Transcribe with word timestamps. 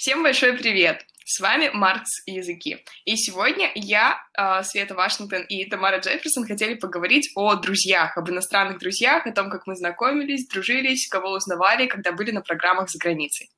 Всем 0.00 0.22
большой 0.22 0.54
привет! 0.54 1.04
С 1.26 1.40
вами 1.40 1.68
Маркс 1.74 2.22
и 2.24 2.32
языки. 2.32 2.82
И 3.04 3.16
сегодня 3.16 3.70
я, 3.74 4.16
а, 4.32 4.62
Света 4.62 4.94
Вашингтон 4.94 5.42
и 5.42 5.66
Тамара 5.66 5.98
Джефферсон 5.98 6.46
хотели 6.46 6.72
поговорить 6.72 7.30
о 7.36 7.54
друзьях, 7.56 8.16
об 8.16 8.30
иностранных 8.30 8.78
друзьях, 8.78 9.26
о 9.26 9.32
том, 9.32 9.50
как 9.50 9.66
мы 9.66 9.76
знакомились, 9.76 10.48
дружились, 10.48 11.06
кого 11.06 11.32
узнавали, 11.32 11.86
когда 11.86 12.12
были 12.12 12.30
на 12.30 12.40
программах 12.40 12.88
за 12.88 12.98
границей. 12.98 13.50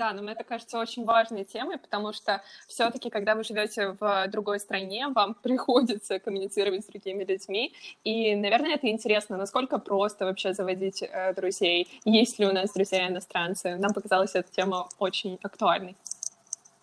Да, 0.00 0.14
но 0.14 0.22
мне 0.22 0.32
это 0.32 0.44
кажется 0.44 0.78
очень 0.78 1.04
важной 1.04 1.44
темой, 1.44 1.76
потому 1.76 2.14
что 2.14 2.42
все-таки, 2.66 3.10
когда 3.10 3.34
вы 3.34 3.44
живете 3.44 3.94
в 4.00 4.28
другой 4.28 4.58
стране, 4.58 5.08
вам 5.08 5.34
приходится 5.42 6.18
коммуницировать 6.18 6.84
с 6.84 6.86
другими 6.86 7.22
людьми. 7.22 7.74
И, 8.02 8.34
наверное, 8.34 8.76
это 8.76 8.88
интересно, 8.88 9.36
насколько 9.36 9.78
просто 9.78 10.24
вообще 10.24 10.54
заводить 10.54 11.02
э, 11.02 11.34
друзей, 11.34 11.86
есть 12.06 12.38
ли 12.38 12.46
у 12.46 12.52
нас 12.52 12.72
друзья 12.72 13.08
иностранцы. 13.08 13.76
Нам 13.76 13.92
показалась 13.92 14.34
эта 14.34 14.50
тема 14.50 14.88
очень 14.98 15.38
актуальной. 15.42 15.94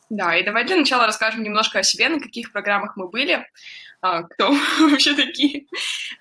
Да, 0.09 0.37
и 0.37 0.43
давай 0.43 0.63
для 0.65 0.77
начала 0.77 1.05
расскажем 1.05 1.43
немножко 1.43 1.79
о 1.79 1.83
себе, 1.83 2.07
на 2.07 2.19
каких 2.19 2.53
программах 2.53 2.95
мы 2.95 3.09
были, 3.09 3.45
а, 3.99 4.23
кто 4.23 4.51
вообще 4.79 5.15
такие. 5.15 5.65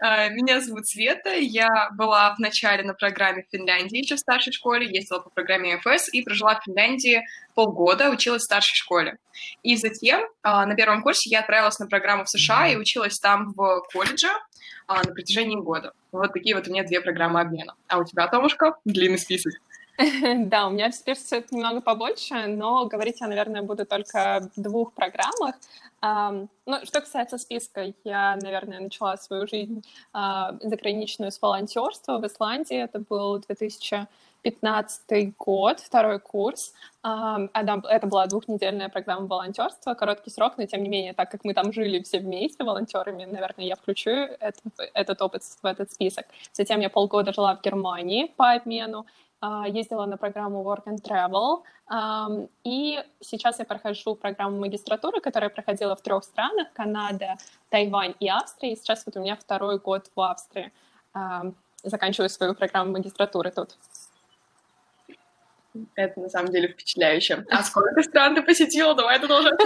А, 0.00 0.28
меня 0.28 0.60
зовут 0.60 0.88
Света, 0.88 1.34
я 1.34 1.90
была 1.92 2.34
в 2.34 2.40
начале 2.40 2.82
на 2.82 2.94
программе 2.94 3.44
в 3.44 3.56
Финляндии 3.56 3.98
еще 3.98 4.16
в 4.16 4.20
старшей 4.20 4.52
школе, 4.52 4.86
ездила 4.90 5.20
по 5.20 5.30
программе 5.30 5.78
ФС 5.78 6.12
и 6.12 6.22
прожила 6.22 6.58
в 6.58 6.64
Финляндии 6.64 7.24
полгода, 7.54 8.10
училась 8.10 8.42
в 8.42 8.46
старшей 8.46 8.74
школе. 8.74 9.18
И 9.62 9.76
затем 9.76 10.22
а, 10.42 10.66
на 10.66 10.74
первом 10.74 11.02
курсе 11.02 11.30
я 11.30 11.40
отправилась 11.40 11.78
на 11.78 11.86
программу 11.86 12.24
в 12.24 12.30
США 12.30 12.68
и 12.68 12.76
училась 12.76 13.20
там 13.20 13.52
в 13.52 13.86
колледже 13.92 14.28
на 14.88 15.02
протяжении 15.02 15.56
года. 15.56 15.92
Вот 16.12 16.32
такие 16.32 16.54
вот 16.54 16.68
у 16.68 16.70
меня 16.70 16.84
две 16.84 17.00
программы 17.00 17.40
обмена. 17.40 17.74
А 17.88 17.98
у 17.98 18.04
тебя, 18.04 18.28
Томушка, 18.28 18.76
длинный 18.84 19.18
список. 19.18 19.52
Да, 20.48 20.66
у 20.66 20.70
меня 20.70 20.92
список 20.92 21.50
немного 21.52 21.80
побольше, 21.80 22.46
но 22.46 22.86
говорить 22.86 23.20
я, 23.20 23.28
наверное, 23.28 23.62
буду 23.62 23.86
только 23.86 24.36
о 24.36 24.40
двух 24.56 24.92
программах. 24.92 25.54
Ну, 26.02 26.84
что 26.84 27.00
касается 27.00 27.38
списка, 27.38 27.92
я, 28.04 28.36
наверное, 28.42 28.80
начала 28.80 29.16
свою 29.16 29.46
жизнь 29.46 29.82
а, 30.12 30.54
заграничную 30.60 31.32
с 31.32 31.40
волонтерства 31.40 32.18
в 32.18 32.26
Исландии. 32.26 32.76
Это 32.76 32.98
был 32.98 33.38
2015 33.38 35.36
год, 35.36 35.80
второй 35.80 36.20
курс. 36.20 36.74
Это 37.02 38.06
была 38.06 38.26
двухнедельная 38.26 38.88
программа 38.88 39.26
волонтерства, 39.26 39.94
короткий 39.94 40.30
срок, 40.30 40.58
но 40.58 40.66
тем 40.66 40.82
не 40.82 40.88
менее, 40.88 41.14
так 41.14 41.30
как 41.30 41.44
мы 41.44 41.54
там 41.54 41.72
жили 41.72 42.02
все 42.02 42.18
вместе 42.18 42.62
волонтерами, 42.62 43.24
наверное, 43.24 43.64
я 43.64 43.74
включу 43.74 44.10
этот, 44.10 44.62
этот 44.92 45.22
опыт 45.22 45.42
в 45.62 45.66
этот 45.66 45.90
список. 45.92 46.26
Затем 46.52 46.80
я 46.80 46.90
полгода 46.90 47.32
жила 47.32 47.56
в 47.56 47.62
Германии 47.62 48.32
по 48.36 48.52
обмену, 48.52 49.06
ездила 49.66 50.06
на 50.06 50.16
программу 50.16 50.62
Work 50.62 50.84
and 50.86 51.02
Travel, 51.02 51.62
и 52.64 53.04
сейчас 53.20 53.58
я 53.58 53.64
прохожу 53.64 54.14
программу 54.14 54.58
магистратуры, 54.58 55.20
которая 55.20 55.50
проходила 55.50 55.94
в 55.94 56.00
трех 56.00 56.24
странах, 56.24 56.68
Канада, 56.72 57.36
Тайвань 57.70 58.14
и 58.18 58.28
Австрия, 58.28 58.72
и 58.72 58.76
сейчас 58.76 59.04
вот 59.06 59.16
у 59.16 59.20
меня 59.20 59.36
второй 59.36 59.78
год 59.78 60.10
в 60.16 60.20
Австрии. 60.20 60.72
Заканчиваю 61.84 62.28
свою 62.30 62.54
программу 62.54 62.92
магистратуры 62.92 63.50
тут. 63.50 63.76
Это 65.94 66.20
на 66.20 66.28
самом 66.28 66.50
деле 66.50 66.68
впечатляюще. 66.68 67.44
А 67.50 67.62
сколько 67.62 68.02
стран 68.02 68.34
ты 68.34 68.42
посетила? 68.42 68.94
Давай 68.94 69.20
ты 69.20 69.28
должен 69.28 69.52
а, 69.54 69.58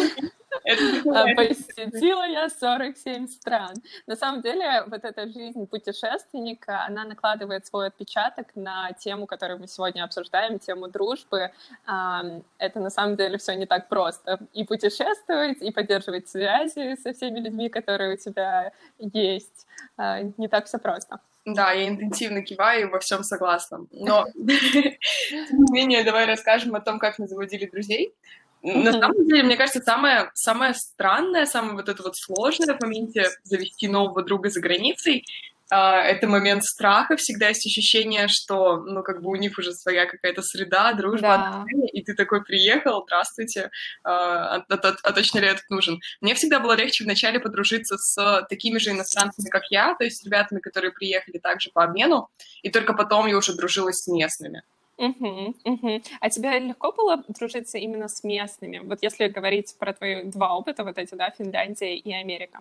посетила 1.36 2.27
я 2.27 2.48
47 2.48 3.27
стран. 3.28 3.75
На 4.06 4.16
самом 4.16 4.42
деле, 4.42 4.84
вот 4.86 5.05
эта 5.05 5.27
жизнь 5.27 5.67
путешественника, 5.67 6.84
она 6.84 7.05
накладывает 7.05 7.67
свой 7.67 7.89
отпечаток 7.89 8.48
на 8.55 8.92
тему, 8.92 9.27
которую 9.27 9.61
мы 9.61 9.67
сегодня 9.67 10.05
обсуждаем, 10.05 10.58
тему 10.58 10.89
дружбы. 10.89 11.51
Это 11.86 12.80
на 12.80 12.90
самом 12.90 13.17
деле 13.17 13.39
все 13.39 13.55
не 13.55 13.67
так 13.67 13.89
просто. 13.89 14.39
И 14.52 14.64
путешествовать, 14.64 15.62
и 15.62 15.70
поддерживать 15.70 16.29
связи 16.29 16.96
со 17.02 17.12
всеми 17.12 17.40
людьми, 17.40 17.68
которые 17.68 18.14
у 18.14 18.17
тебя 18.17 18.73
есть. 18.98 19.67
А, 19.96 20.20
не 20.23 20.48
так 20.48 20.67
все 20.67 20.79
просто. 20.79 21.20
Да, 21.46 21.73
я 21.73 21.89
интенсивно 21.89 22.42
киваю 22.42 22.89
и 22.89 22.90
во 22.90 22.98
всем 22.98 23.23
согласна. 23.23 23.86
Но, 23.92 24.27
тем 24.35 25.64
не 25.64 25.73
менее, 25.73 26.05
давай 26.05 26.27
расскажем 26.27 26.74
о 26.74 26.80
том, 26.80 26.98
как 26.98 27.18
мы 27.18 27.27
заводили 27.27 27.67
друзей. 27.67 28.14
На 28.63 28.93
самом 28.93 29.27
деле, 29.27 29.43
мне 29.43 29.57
кажется, 29.57 29.81
самое, 29.81 30.31
самое 30.35 30.75
странное, 30.75 31.47
самое 31.47 31.75
вот 31.75 31.89
это 31.89 32.03
вот 32.03 32.17
сложное 32.17 32.77
в 32.77 32.81
моменте 32.83 33.27
завести 33.43 33.89
нового 33.89 34.23
друга 34.23 34.51
за 34.51 34.61
границей, 34.61 35.25
а, 35.71 36.03
это 36.03 36.27
момент 36.27 36.65
страха, 36.65 37.17
всегда 37.17 37.48
есть 37.48 37.65
ощущение, 37.65 38.27
что, 38.27 38.79
ну, 38.79 39.03
как 39.05 39.23
бы 39.23 39.31
у 39.31 39.37
них 39.37 39.57
уже 39.57 39.73
своя 39.73 40.07
какая-то 40.07 40.43
среда, 40.43 40.93
дружба, 40.95 41.65
да. 41.65 41.65
и 41.93 42.03
ты 42.03 42.15
такой 42.15 42.43
приехал, 42.43 43.05
здравствуйте, 43.07 43.71
а, 44.03 44.57
а, 44.57 44.65
а, 44.69 44.97
а 45.03 45.13
точно 45.13 45.39
ли 45.39 45.47
этот 45.47 45.71
нужен? 45.71 46.01
Мне 46.21 46.35
всегда 46.35 46.59
было 46.59 46.73
легче 46.73 47.05
вначале 47.05 47.39
подружиться 47.39 47.97
с 47.98 48.47
такими 48.51 48.79
же 48.79 48.91
иностранцами, 48.91 49.48
как 49.48 49.71
я, 49.71 49.95
то 49.95 50.03
есть 50.03 50.19
с 50.19 50.25
ребятами, 50.25 50.59
которые 50.59 50.91
приехали 50.91 51.39
также 51.39 51.71
по 51.71 51.85
обмену, 51.85 52.29
и 52.63 52.71
только 52.71 52.92
потом 52.92 53.29
я 53.29 53.37
уже 53.37 53.55
дружилась 53.55 54.01
с 54.03 54.09
местными. 54.09 54.65
Угу, 55.00 55.55
угу. 55.64 56.02
А 56.20 56.28
тебе 56.28 56.58
легко 56.58 56.92
было 56.92 57.24
дружиться 57.28 57.78
именно 57.78 58.06
с 58.06 58.22
местными? 58.22 58.80
Вот 58.84 58.98
если 59.02 59.28
говорить 59.28 59.74
про 59.78 59.94
твои 59.94 60.24
два 60.24 60.55
опыта, 60.55 60.84
вот 60.84 60.98
эти, 60.98 61.14
да, 61.14 61.30
Финляндия 61.30 61.96
и 61.96 62.12
Америка. 62.12 62.61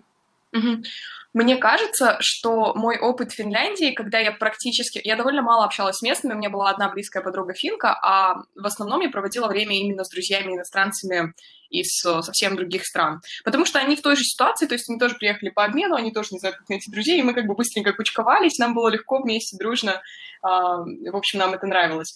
Мне 1.32 1.56
кажется, 1.56 2.16
что 2.20 2.74
мой 2.74 2.98
опыт 2.98 3.32
Финляндии, 3.32 3.92
когда 3.92 4.18
я 4.18 4.32
практически... 4.32 5.00
Я 5.04 5.14
довольно 5.14 5.42
мало 5.42 5.64
общалась 5.64 5.98
с 5.98 6.02
местными, 6.02 6.34
у 6.34 6.36
меня 6.38 6.50
была 6.50 6.70
одна 6.70 6.88
близкая 6.88 7.22
подруга 7.22 7.54
финка, 7.54 7.96
а 8.02 8.42
в 8.56 8.66
основном 8.66 9.00
я 9.00 9.10
проводила 9.10 9.46
время 9.46 9.78
именно 9.78 10.02
с 10.02 10.10
друзьями-иностранцами 10.10 11.34
из 11.70 12.00
совсем 12.00 12.56
других 12.56 12.84
стран. 12.84 13.20
Потому 13.44 13.64
что 13.64 13.78
они 13.78 13.94
в 13.94 14.02
той 14.02 14.16
же 14.16 14.24
ситуации, 14.24 14.66
то 14.66 14.74
есть 14.74 14.90
они 14.90 14.98
тоже 14.98 15.14
приехали 15.14 15.50
по 15.50 15.64
обмену, 15.64 15.94
они 15.94 16.10
тоже 16.12 16.30
не 16.32 16.40
знают, 16.40 16.58
как 16.58 16.68
найти 16.68 16.90
друзей, 16.90 17.20
и 17.20 17.22
мы 17.22 17.32
как 17.32 17.46
бы 17.46 17.54
быстренько 17.54 17.92
кучковались, 17.92 18.58
нам 18.58 18.74
было 18.74 18.88
легко 18.88 19.22
вместе, 19.22 19.56
дружно, 19.56 20.02
а, 20.42 20.78
в 20.78 21.16
общем, 21.16 21.38
нам 21.38 21.54
это 21.54 21.66
нравилось. 21.68 22.14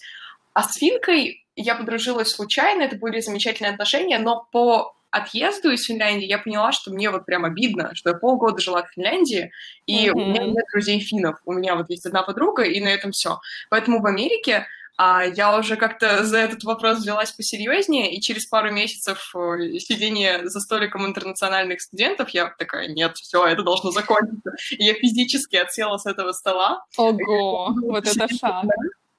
А 0.53 0.63
с 0.63 0.75
Финкой 0.75 1.45
я 1.55 1.75
подружилась 1.75 2.31
случайно, 2.31 2.83
это 2.83 2.97
были 2.97 3.21
замечательные 3.21 3.71
отношения, 3.71 4.19
но 4.19 4.45
по 4.51 4.93
отъезду 5.15 5.71
из 5.71 5.85
Финляндии 5.85 6.25
я 6.25 6.37
поняла, 6.37 6.71
что 6.71 6.91
мне 6.91 7.09
вот 7.09 7.25
прям 7.25 7.45
обидно, 7.45 7.93
что 7.95 8.09
я 8.09 8.15
полгода 8.15 8.59
жила 8.61 8.83
в 8.83 8.91
Финляндии, 8.91 9.51
и 9.85 10.07
mm-hmm. 10.07 10.11
у 10.11 10.25
меня 10.25 10.43
нет 10.45 10.65
друзей 10.71 10.99
финнов. 10.99 11.39
У 11.45 11.53
меня 11.53 11.75
вот 11.75 11.89
есть 11.89 12.05
одна 12.05 12.23
подруга, 12.23 12.63
и 12.63 12.79
на 12.81 12.89
этом 12.89 13.11
все. 13.11 13.39
Поэтому 13.69 14.01
в 14.01 14.05
Америке 14.05 14.67
а 14.97 15.25
я 15.25 15.57
уже 15.57 15.75
как-то 15.75 16.23
за 16.23 16.37
этот 16.37 16.63
вопрос 16.63 16.99
взялась 16.99 17.31
посерьезнее, 17.31 18.13
и 18.13 18.21
через 18.21 18.45
пару 18.45 18.71
месяцев 18.71 19.33
э, 19.35 19.77
сидения 19.79 20.47
за 20.47 20.61
столиком 20.61 21.05
интернациональных 21.05 21.81
студентов 21.81 22.29
я 22.29 22.53
такая, 22.57 22.87
нет, 22.87 23.17
все, 23.17 23.45
это 23.45 23.61
должно 23.61 23.91
закончиться. 23.91 24.51
И 24.71 24.85
я 24.85 24.93
физически 24.93 25.57
отсела 25.57 25.97
с 25.97 26.05
этого 26.05 26.31
стола. 26.31 26.85
Ого, 26.95 27.73
вот 27.81 28.07
это 28.07 28.33
шаг 28.33 28.63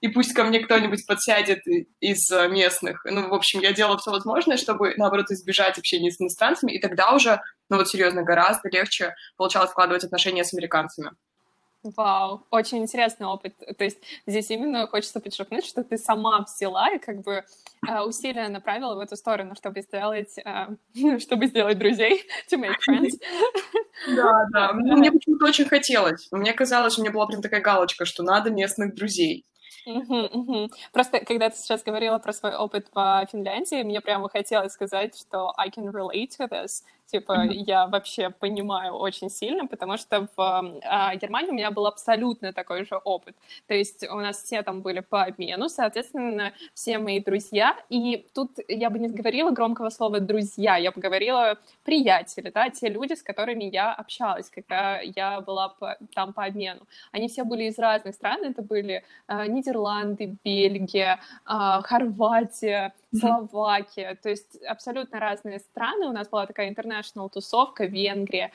и 0.06 0.08
пусть 0.08 0.34
ко 0.34 0.44
мне 0.44 0.60
кто-нибудь 0.60 1.04
подсядет 1.06 1.62
из 2.00 2.30
э, 2.30 2.48
местных. 2.48 3.04
Ну, 3.04 3.28
в 3.28 3.34
общем, 3.34 3.60
я 3.60 3.72
делала 3.72 3.98
все 3.98 4.12
возможное, 4.12 4.56
чтобы, 4.56 4.94
наоборот, 4.96 5.30
избежать 5.30 5.78
общения 5.78 6.12
с 6.12 6.20
иностранцами, 6.20 6.72
и 6.72 6.80
тогда 6.80 7.12
уже, 7.12 7.40
ну 7.68 7.76
вот 7.76 7.88
серьезно, 7.88 8.22
гораздо 8.22 8.68
легче 8.68 9.14
получалось 9.36 9.70
складывать 9.70 10.04
отношения 10.04 10.44
с 10.44 10.54
американцами. 10.54 11.10
Вау, 11.82 12.46
очень 12.50 12.78
интересный 12.78 13.26
опыт. 13.26 13.54
То 13.78 13.84
есть 13.84 13.98
здесь 14.26 14.50
именно 14.50 14.86
хочется 14.86 15.20
подчеркнуть, 15.20 15.64
что 15.64 15.84
ты 15.84 15.98
сама 15.98 16.40
взяла 16.40 16.88
и 16.90 16.98
как 16.98 17.22
бы 17.22 17.44
э, 17.88 18.00
усилия 18.00 18.48
направила 18.48 18.94
в 18.94 19.00
эту 19.00 19.16
сторону, 19.16 19.54
чтобы 19.54 19.82
сделать, 19.82 20.38
э, 20.38 20.68
чтобы 21.18 21.46
сделать 21.46 21.78
друзей, 21.78 22.24
to 22.52 22.58
make 22.58 22.76
friends. 22.88 23.14
Да, 24.14 24.46
да. 24.52 24.72
Мне 24.74 25.12
почему-то 25.12 25.46
очень 25.46 25.66
хотелось. 25.66 26.28
Мне 26.30 26.52
казалось, 26.52 26.98
у 26.98 27.02
меня 27.02 27.12
была 27.12 27.26
прям 27.26 27.42
такая 27.42 27.60
галочка, 27.60 28.04
что 28.04 28.22
надо 28.22 28.50
местных 28.50 28.94
друзей. 28.94 29.44
Угу, 29.86 30.16
угу. 30.32 30.70
Просто 30.92 31.20
когда 31.20 31.50
ты 31.50 31.56
сейчас 31.56 31.82
говорила 31.82 32.18
про 32.18 32.32
свой 32.32 32.54
опыт 32.56 32.90
по 32.90 33.26
Финляндии, 33.30 33.82
мне 33.82 34.00
прямо 34.00 34.28
хотелось 34.28 34.72
сказать, 34.72 35.16
что 35.16 35.52
I 35.56 35.68
can 35.68 35.90
relate 35.92 36.30
to 36.38 36.48
this. 36.48 36.82
Типа, 37.06 37.32
mm-hmm. 37.32 37.52
я 37.66 37.86
вообще 37.86 38.30
понимаю 38.30 38.94
очень 38.94 39.30
сильно, 39.30 39.66
потому 39.66 39.96
что 39.96 40.26
в 40.36 40.80
э, 40.82 41.16
Германии 41.18 41.50
у 41.50 41.54
меня 41.54 41.70
был 41.70 41.86
абсолютно 41.86 42.52
такой 42.52 42.84
же 42.84 42.96
опыт. 42.96 43.36
То 43.68 43.74
есть 43.74 44.04
у 44.08 44.16
нас 44.16 44.42
все 44.42 44.62
там 44.62 44.80
были 44.80 45.00
по 45.00 45.22
обмену, 45.22 45.68
соответственно, 45.68 46.52
все 46.74 46.98
мои 46.98 47.20
друзья. 47.20 47.76
И 47.90 48.26
тут 48.34 48.58
я 48.66 48.90
бы 48.90 48.98
не 48.98 49.08
говорила 49.08 49.50
громкого 49.50 49.90
слова 49.90 50.18
«друзья», 50.18 50.76
я 50.76 50.90
бы 50.90 51.00
говорила 51.00 51.58
«приятели», 51.84 52.50
да, 52.50 52.70
те 52.70 52.88
люди, 52.88 53.12
с 53.12 53.22
которыми 53.22 53.64
я 53.64 53.92
общалась, 53.92 54.50
когда 54.50 55.00
я 55.00 55.40
была 55.40 55.68
по, 55.68 55.96
там 56.12 56.32
по 56.32 56.44
обмену. 56.44 56.80
Они 57.12 57.28
все 57.28 57.44
были 57.44 57.64
из 57.64 57.78
разных 57.78 58.16
стран, 58.16 58.42
это 58.42 58.62
были 58.62 59.04
э, 59.28 59.46
Нидерланды, 59.56 60.36
Бельгия, 60.44 61.18
а, 61.44 61.82
Хорватия, 61.82 62.92
Словакия, 63.12 64.14
то 64.22 64.28
есть 64.28 64.62
абсолютно 64.64 65.20
разные 65.20 65.58
страны. 65.60 66.06
У 66.06 66.12
нас 66.12 66.28
была 66.28 66.46
такая 66.46 66.70
international 66.70 67.30
тусовка, 67.30 67.86
Венгрия. 67.86 68.50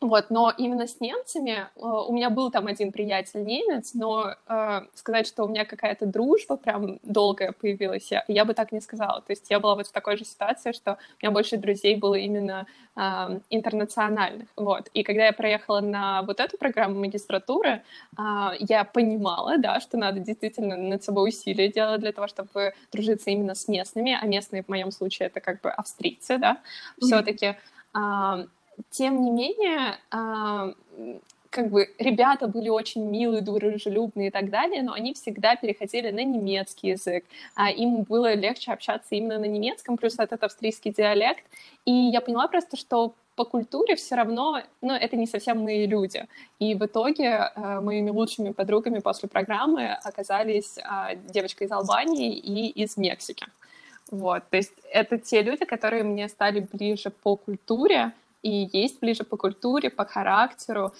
Вот, 0.00 0.30
но 0.30 0.50
именно 0.56 0.86
с 0.86 0.98
немцами 1.00 1.66
э, 1.76 1.80
у 1.80 2.10
меня 2.12 2.30
был 2.30 2.50
там 2.50 2.66
один 2.68 2.90
приятель 2.90 3.44
немец, 3.44 3.92
но 3.92 4.34
э, 4.48 4.80
сказать, 4.94 5.26
что 5.26 5.44
у 5.44 5.48
меня 5.48 5.66
какая-то 5.66 6.06
дружба 6.06 6.56
прям 6.56 6.98
долгая 7.02 7.52
появилась, 7.52 8.10
я, 8.10 8.24
я 8.26 8.46
бы 8.46 8.54
так 8.54 8.72
не 8.72 8.80
сказала. 8.80 9.20
То 9.20 9.32
есть 9.32 9.50
я 9.50 9.60
была 9.60 9.74
вот 9.74 9.86
в 9.86 9.92
такой 9.92 10.16
же 10.16 10.24
ситуации, 10.24 10.72
что 10.72 10.92
у 10.92 11.26
меня 11.26 11.30
больше 11.30 11.58
друзей 11.58 11.96
было 11.96 12.14
именно 12.14 12.66
э, 12.96 13.40
интернациональных. 13.50 14.48
Вот. 14.56 14.88
И 14.94 15.02
когда 15.02 15.26
я 15.26 15.32
проехала 15.34 15.80
на 15.80 16.22
вот 16.22 16.40
эту 16.40 16.56
программу 16.56 16.98
магистратуры, 16.98 17.82
э, 18.16 18.22
я 18.58 18.84
понимала, 18.84 19.58
да, 19.58 19.80
что 19.80 19.98
надо 19.98 20.20
действительно 20.20 20.78
над 20.78 21.04
собой 21.04 21.28
усилия 21.28 21.68
делать 21.68 22.00
для 22.00 22.12
того, 22.12 22.26
чтобы 22.26 22.72
дружиться 22.90 23.28
именно 23.28 23.54
с 23.54 23.68
местными, 23.68 24.18
а 24.18 24.24
местные 24.24 24.62
в 24.62 24.68
моем 24.68 24.92
случае 24.92 25.26
это 25.26 25.40
как 25.40 25.60
бы 25.60 25.70
австрийцы, 25.70 26.38
да, 26.38 26.52
mm-hmm. 26.52 27.04
все-таки. 27.06 27.56
Э, 27.94 28.46
тем 28.90 29.22
не 29.22 29.30
менее, 29.30 29.98
а, 30.10 30.72
как 31.50 31.68
бы 31.68 31.92
ребята 31.98 32.46
были 32.46 32.68
очень 32.68 33.04
милые, 33.04 33.42
дружелюбные 33.42 34.28
и 34.28 34.30
так 34.30 34.50
далее, 34.50 34.82
но 34.82 34.92
они 34.92 35.14
всегда 35.14 35.56
переходили 35.56 36.10
на 36.10 36.24
немецкий 36.24 36.88
язык. 36.88 37.24
А 37.54 37.70
им 37.70 38.02
было 38.04 38.34
легче 38.34 38.72
общаться 38.72 39.14
именно 39.14 39.38
на 39.38 39.46
немецком, 39.46 39.96
плюс 39.96 40.18
этот 40.18 40.42
австрийский 40.44 40.92
диалект. 40.92 41.44
И 41.84 41.92
я 41.92 42.20
поняла 42.20 42.46
просто, 42.46 42.76
что 42.76 43.14
по 43.34 43.44
культуре 43.44 43.96
все 43.96 44.16
равно, 44.16 44.62
ну, 44.80 44.92
это 44.92 45.16
не 45.16 45.26
совсем 45.26 45.64
мои 45.64 45.86
люди. 45.86 46.26
И 46.58 46.74
в 46.74 46.84
итоге 46.84 47.50
э, 47.54 47.80
моими 47.80 48.10
лучшими 48.10 48.52
подругами 48.52 48.98
после 48.98 49.28
программы 49.28 49.92
оказались 50.04 50.78
э, 50.78 51.16
девочка 51.32 51.64
из 51.64 51.72
Албании 51.72 52.36
и 52.36 52.68
из 52.68 52.96
Мексики. 52.96 53.46
Вот, 54.10 54.42
то 54.50 54.56
есть 54.56 54.72
это 54.92 55.18
те 55.18 55.42
люди, 55.42 55.64
которые 55.64 56.02
мне 56.02 56.28
стали 56.28 56.66
ближе 56.72 57.10
по 57.10 57.36
культуре, 57.36 58.12
и 58.42 58.68
есть 58.72 59.00
ближе 59.00 59.24
по 59.24 59.36
культуре, 59.36 59.90
по 59.90 60.04
характеру. 60.04 60.92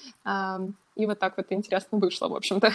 И 0.96 1.06
вот 1.06 1.18
так 1.18 1.36
вот 1.36 1.46
интересно 1.50 1.98
вышло, 1.98 2.28
в 2.28 2.34
общем-то. 2.34 2.72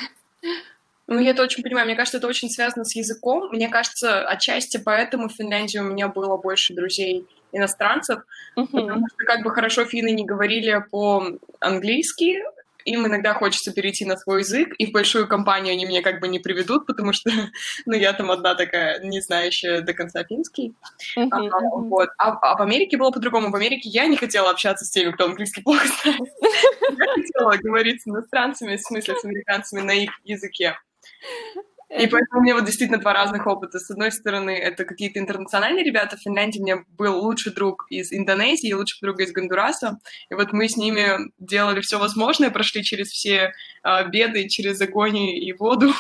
Ну, 1.08 1.20
я 1.20 1.32
это 1.32 1.44
очень 1.44 1.62
понимаю. 1.62 1.86
Мне 1.86 1.96
кажется, 1.96 2.18
это 2.18 2.28
очень 2.28 2.50
связано 2.50 2.84
с 2.84 2.96
языком. 2.96 3.50
Мне 3.52 3.70
кажется, 3.70 4.28
отчасти 4.28 4.78
поэтому 4.78 5.30
в 5.30 5.34
Финляндии 5.34 5.78
у 5.78 5.84
меня 5.84 6.08
было 6.08 6.36
больше 6.36 6.74
друзей 6.74 7.28
иностранцев, 7.52 8.24
uh-huh. 8.58 8.68
потому 8.68 9.08
что 9.08 9.24
как 9.24 9.44
бы 9.44 9.52
хорошо 9.52 9.86
финны 9.86 10.12
не 10.12 10.26
говорили 10.26 10.84
по-английски, 10.90 12.44
им 12.86 13.06
иногда 13.06 13.34
хочется 13.34 13.74
перейти 13.74 14.06
на 14.06 14.16
свой 14.16 14.40
язык, 14.40 14.74
и 14.78 14.86
в 14.86 14.92
большую 14.92 15.28
компанию 15.28 15.74
они 15.74 15.86
меня 15.86 16.02
как 16.02 16.22
бы 16.22 16.28
не 16.28 16.40
приведут, 16.40 16.86
потому 16.86 17.14
что, 17.14 17.30
ну, 17.86 17.94
я 17.94 18.14
там 18.14 18.32
одна 18.32 18.56
такая, 18.56 19.00
не 19.04 19.20
знающая 19.20 19.82
до 19.82 19.94
конца 19.94 20.24
финский. 20.24 20.76
Uh-huh, 21.18 21.28
а, 21.32 21.42
uh-huh. 21.42 21.90
Вот. 21.90 22.10
А, 22.18 22.32
а 22.32 22.58
в 22.58 22.62
Америке 22.62 22.98
было 22.98 23.12
по-другому. 23.12 23.52
В 23.52 23.56
Америке 23.56 23.90
я 23.90 24.06
не 24.06 24.18
хотела 24.18 24.50
общаться 24.52 24.86
с 24.86 24.92
теми, 24.92 25.12
кто 25.12 25.26
английский 25.26 25.62
плохо 25.62 25.88
знает. 25.88 26.20
Я 26.98 27.06
хотела 27.14 27.58
говорить 27.58 28.02
с 28.02 28.08
иностранцами, 28.08 28.78
в 28.78 28.82
смысле 28.82 29.16
с 29.16 29.26
американцами 29.26 29.82
на 29.82 29.92
их 29.92 30.12
языке. 30.24 30.78
И 31.98 32.08
поэтому 32.08 32.40
у 32.40 32.44
меня 32.44 32.56
вот 32.56 32.66
действительно 32.66 33.00
два 33.00 33.14
разных 33.14 33.48
опыта. 33.48 33.80
С 33.80 33.90
одной 33.90 34.12
стороны, 34.12 34.52
это 34.52 34.84
какие-то 34.84 35.20
интернациональные 35.20 35.84
ребята. 35.84 36.18
В 36.18 36.22
Финляндии 36.22 36.60
у 36.60 36.64
меня 36.64 36.84
был 36.98 37.24
лучший 37.24 37.54
друг 37.54 37.86
из 37.90 38.12
Индонезии, 38.12 38.74
лучший 38.74 39.00
друг 39.02 39.20
из 39.20 39.32
Гондураса. 39.32 40.00
И 40.30 40.34
вот 40.34 40.52
мы 40.52 40.68
с 40.68 40.76
ними 40.76 41.32
делали 41.40 41.80
все 41.80 41.98
возможное, 41.98 42.52
прошли 42.52 42.84
через 42.84 43.10
все 43.10 43.54
э, 43.84 44.10
беды, 44.10 44.50
через 44.50 44.82
огонь 44.82 45.18
и 45.18 45.54
воду. 45.54 45.94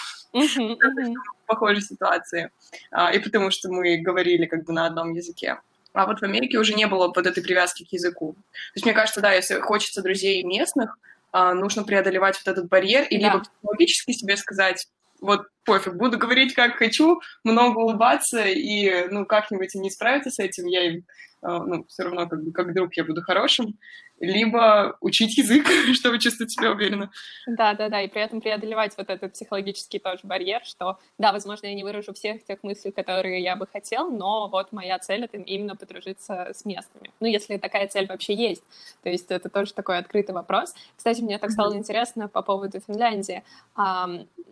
Похожей 1.45 1.81
ситуации. 1.81 2.51
А, 2.91 3.13
и 3.13 3.19
потому 3.19 3.51
что 3.51 3.71
мы 3.71 3.97
говорили 3.97 4.47
как 4.47 4.65
бы 4.65 4.73
на 4.73 4.87
одном 4.87 5.13
языке. 5.13 5.59
А 5.93 6.05
вот 6.07 6.19
в 6.19 6.23
Америке 6.23 6.57
уже 6.57 6.73
не 6.73 6.87
было 6.87 7.07
вот 7.07 7.25
этой 7.25 7.41
привязки 7.41 7.85
к 7.85 7.93
языку. 7.93 8.33
То 8.33 8.75
есть 8.75 8.85
мне 8.85 8.93
кажется, 8.93 9.21
да, 9.21 9.31
если 9.31 9.61
хочется 9.61 10.01
друзей 10.01 10.43
местных, 10.43 10.97
а, 11.31 11.53
нужно 11.53 11.83
преодолевать 11.83 12.37
вот 12.43 12.51
этот 12.51 12.67
барьер 12.67 13.03
и 13.03 13.17
да. 13.17 13.27
либо 13.27 13.43
психологически 13.43 14.11
себе 14.11 14.35
сказать, 14.35 14.87
вот 15.25 15.47
пофиг, 15.65 15.95
буду 15.95 16.17
говорить 16.17 16.53
как 16.53 16.77
хочу, 16.77 17.19
много 17.43 17.79
улыбаться, 17.79 18.43
и, 18.45 19.07
ну, 19.09 19.25
как-нибудь 19.25 19.75
они 19.75 19.89
справятся 19.89 20.29
с 20.29 20.39
этим, 20.39 20.65
я 20.65 20.83
им, 20.87 21.03
ну, 21.47 21.85
все 21.87 22.03
равно 22.03 22.27
как 22.27 22.43
бы 22.43 22.51
как 22.51 22.73
друг 22.73 22.95
я 22.95 23.03
буду 23.03 23.21
хорошим, 23.21 23.77
либо 24.19 24.97
учить 25.01 25.37
язык, 25.37 25.67
чтобы 25.93 26.19
чувствовать 26.19 26.51
себя 26.51 26.71
уверенно. 26.71 27.11
Да, 27.47 27.73
да, 27.73 27.89
да, 27.89 28.01
и 28.01 28.07
при 28.07 28.21
этом 28.21 28.41
преодолевать 28.41 28.95
вот 28.97 29.09
этот 29.09 29.33
психологический 29.33 29.99
тоже 29.99 30.21
барьер, 30.23 30.63
что, 30.63 30.99
да, 31.17 31.31
возможно, 31.31 31.67
я 31.67 31.73
не 31.73 31.83
выражу 31.83 32.13
всех 32.13 32.43
тех 32.45 32.63
мыслей, 32.63 32.91
которые 32.91 33.41
я 33.41 33.55
бы 33.55 33.67
хотел, 33.67 34.09
но 34.09 34.47
вот 34.47 34.71
моя 34.71 34.99
цель— 34.99 35.23
это 35.25 35.37
именно 35.37 35.75
подружиться 35.75 36.51
с 36.53 36.65
местными. 36.65 37.11
Ну, 37.19 37.27
если 37.27 37.57
такая 37.57 37.87
цель 37.87 38.07
вообще 38.07 38.33
есть. 38.33 38.63
То 39.03 39.09
есть 39.09 39.29
это 39.31 39.49
тоже 39.49 39.73
такой 39.73 39.97
открытый 39.97 40.33
вопрос. 40.33 40.73
Кстати, 40.95 41.21
мне 41.21 41.37
так 41.37 41.51
стало 41.51 41.75
интересно 41.75 42.27
по 42.27 42.41
поводу 42.41 42.79
Финляндии. 42.79 43.43
А, 43.75 44.09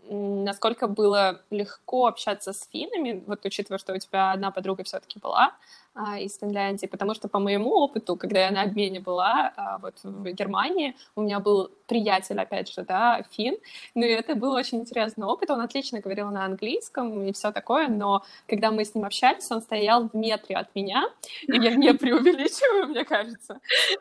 насколько 0.10 0.88
было 0.88 1.42
легко 1.50 2.08
общаться 2.08 2.54
с 2.54 2.68
финнами, 2.72 3.24
вот 3.26 3.46
учитывая, 3.46 3.80
что 3.80 3.94
у 3.94 3.98
тебя 3.98 4.32
одна 4.32 4.52
подруга 4.52 4.84
все-таки 4.84 5.20
была, 5.20 5.54
а, 5.96 6.20
из 6.20 6.40
Финляндии, 6.40 6.83
потому 6.88 7.14
что 7.14 7.28
по 7.28 7.40
моему 7.40 7.72
опыту, 7.72 8.16
когда 8.16 8.46
я 8.46 8.52
на 8.52 8.64
обмене 8.64 9.00
была 9.00 9.54
а, 9.56 9.78
вот 9.78 9.96
в 10.04 10.24
Германии, 10.32 10.96
у 11.16 11.22
меня 11.22 11.40
был 11.40 11.72
приятель, 11.88 12.40
опять 12.40 12.74
же, 12.74 12.84
да, 12.84 13.24
фин, 13.32 13.58
ну 13.96 14.06
и 14.06 14.10
это 14.10 14.36
был 14.36 14.52
очень 14.52 14.80
интересный 14.80 15.26
опыт, 15.26 15.50
он 15.50 15.62
отлично 15.62 16.00
говорил 16.00 16.30
на 16.32 16.46
английском 16.46 17.24
и 17.24 17.32
все 17.34 17.52
такое, 17.52 17.88
но 17.88 18.24
когда 18.48 18.72
мы 18.72 18.86
с 18.86 18.96
ним 18.96 19.06
общались, 19.06 19.52
он 19.52 19.62
стоял 19.62 20.10
в 20.10 20.14
метре 20.14 20.56
от 20.56 20.74
меня, 20.76 21.10
и 21.48 21.58
я 21.58 21.76
не 21.76 21.94
преувеличиваю, 21.94 22.88
мне 22.88 23.04
кажется, 23.06 23.60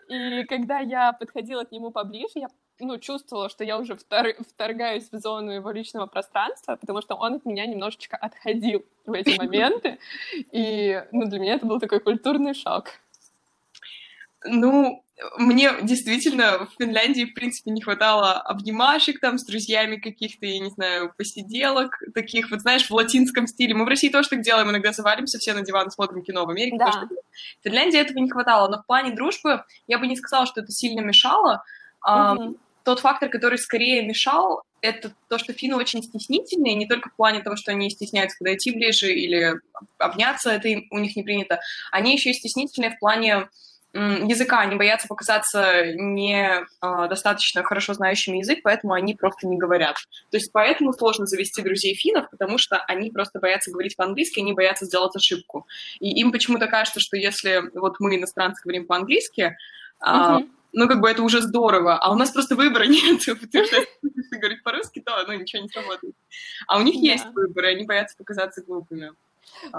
и 0.09 0.45
когда 0.45 0.79
я 0.79 1.13
подходила 1.13 1.65
к 1.65 1.73
нему 1.73 1.91
поближе, 1.91 2.33
я 2.35 2.49
ну, 2.83 2.99
чувствовала, 2.99 3.49
что 3.49 3.65
я 3.65 3.79
уже 3.79 3.95
втор... 3.95 4.35
вторгаюсь 4.41 5.09
в 5.11 5.19
зону 5.19 5.53
его 5.53 5.71
личного 5.71 6.07
пространства, 6.07 6.77
потому 6.77 7.01
что 7.01 7.15
он 7.15 7.35
от 7.35 7.45
меня 7.45 7.65
немножечко 7.65 8.17
отходил 8.17 8.85
в 9.07 9.13
эти 9.13 9.37
моменты. 9.39 9.99
И 10.51 11.03
ну, 11.13 11.27
для 11.27 11.39
меня 11.39 11.55
это 11.55 11.67
был 11.67 11.79
такой 11.79 12.01
культурный 12.01 12.55
шок. 12.55 12.91
Ну, 14.45 15.05
мне 15.39 15.71
действительно 15.83 16.67
в 16.67 16.71
Финляндии, 16.77 17.27
в 17.27 17.35
принципе, 17.35 17.71
не 17.71 17.81
хватало 17.81 18.33
обнимашек 18.41 19.21
там 19.21 19.39
с 19.39 19.45
друзьями 19.45 19.97
каких-то, 19.97 20.47
я 20.47 20.59
не 20.59 20.71
знаю, 20.71 21.15
посиделок 21.17 22.03
таких, 22.13 22.51
вот 22.51 22.63
знаешь, 22.63 22.91
в 22.91 22.93
латинском 22.93 23.47
стиле. 23.47 23.75
Мы 23.75 23.85
в 23.85 23.89
России 23.89 24.09
тоже 24.09 24.29
так 24.29 24.41
делаем, 24.41 24.69
иногда 24.71 24.91
завалимся 24.91 25.39
все 25.39 25.55
на 25.55 25.63
диван, 25.63 25.93
смотрим 25.93 26.25
кино. 26.25 26.45
В 26.45 26.51
Америке 26.51 26.79
да. 26.79 26.87
тоже 26.87 27.07
В 27.61 27.65
Финляндии 27.65 28.01
этого 28.01 28.19
не 28.19 28.29
хватало, 28.31 28.69
но 28.69 28.83
в 28.83 28.87
плане 28.87 29.15
дружбы 29.15 29.65
я 29.87 30.01
бы 30.01 30.09
не 30.09 30.17
сказала, 30.17 30.47
что 30.47 30.61
это 30.61 30.73
сильно 30.73 31.01
мешало. 31.01 31.63
Угу 32.05 32.59
тот 32.85 33.01
фактор, 33.01 33.29
который 33.29 33.59
скорее 33.59 34.03
мешал, 34.03 34.63
это 34.81 35.13
то, 35.29 35.39
что 35.39 35.53
финны 35.53 35.77
очень 35.77 36.03
стеснительные, 36.03 36.75
не 36.75 36.87
только 36.87 37.09
в 37.09 37.15
плане 37.15 37.41
того, 37.41 37.57
что 37.57 37.71
они 37.71 37.89
стесняются 37.91 38.39
подойти 38.39 38.73
ближе 38.73 39.13
или 39.13 39.55
обняться, 39.99 40.51
это 40.51 40.69
у 40.91 40.99
них 40.99 41.17
не 41.17 41.23
принято, 41.23 41.61
они 41.91 42.13
еще 42.13 42.31
и 42.31 42.35
стеснительные 42.35 42.91
в 42.91 42.99
плане 42.99 43.49
языка, 43.95 44.61
они 44.61 44.77
боятся 44.77 45.07
показаться 45.07 45.93
не 45.95 46.65
а, 46.81 47.09
достаточно 47.09 47.63
хорошо 47.63 47.93
знающими 47.93 48.39
язык, 48.39 48.61
поэтому 48.63 48.95
они 48.95 49.15
просто 49.15 49.47
не 49.47 49.59
говорят. 49.59 49.97
То 50.31 50.39
есть 50.39 50.51
поэтому 50.51 50.95
сложно 50.95 51.27
завести 51.27 51.61
друзей 51.61 51.95
финнов, 51.95 52.31
потому 52.31 52.57
что 52.57 52.79
они 52.89 53.11
просто 53.11 53.39
боятся 53.39 53.71
говорить 53.71 53.97
по-английски, 53.97 54.41
они 54.41 54.55
боятся 54.55 54.87
сделать 54.87 55.15
ошибку. 55.15 55.67
И 56.01 56.11
им 56.19 56.33
почему-то 56.33 56.69
кажется, 56.69 57.01
что 57.01 57.19
если 57.19 57.63
вот 57.75 57.97
мы, 58.01 58.17
иностранцы, 58.17 58.63
говорим 58.63 58.87
по-английски, 58.87 59.57
uh-huh 60.03 60.49
ну, 60.73 60.89
как 60.89 61.01
бы 61.01 61.09
это 61.09 61.23
уже 61.23 61.41
здорово, 61.41 61.99
а 61.99 62.13
у 62.13 62.15
нас 62.17 62.31
просто 62.31 62.57
выбора 62.57 62.85
нет, 62.87 63.21
потому 63.25 63.65
что 63.65 63.77
если 64.03 64.37
говорить 64.39 64.63
по-русски, 64.63 65.01
то, 65.01 65.13
ну, 65.27 65.35
ничего 65.35 65.63
не 65.63 65.69
сработает. 65.69 66.15
А 66.67 66.79
у 66.79 66.83
них 66.83 66.95
да. 66.95 67.01
есть 67.01 67.27
выбор, 67.35 67.65
и 67.65 67.69
они 67.69 67.85
боятся 67.85 68.17
показаться 68.17 68.63
глупыми. 68.63 69.13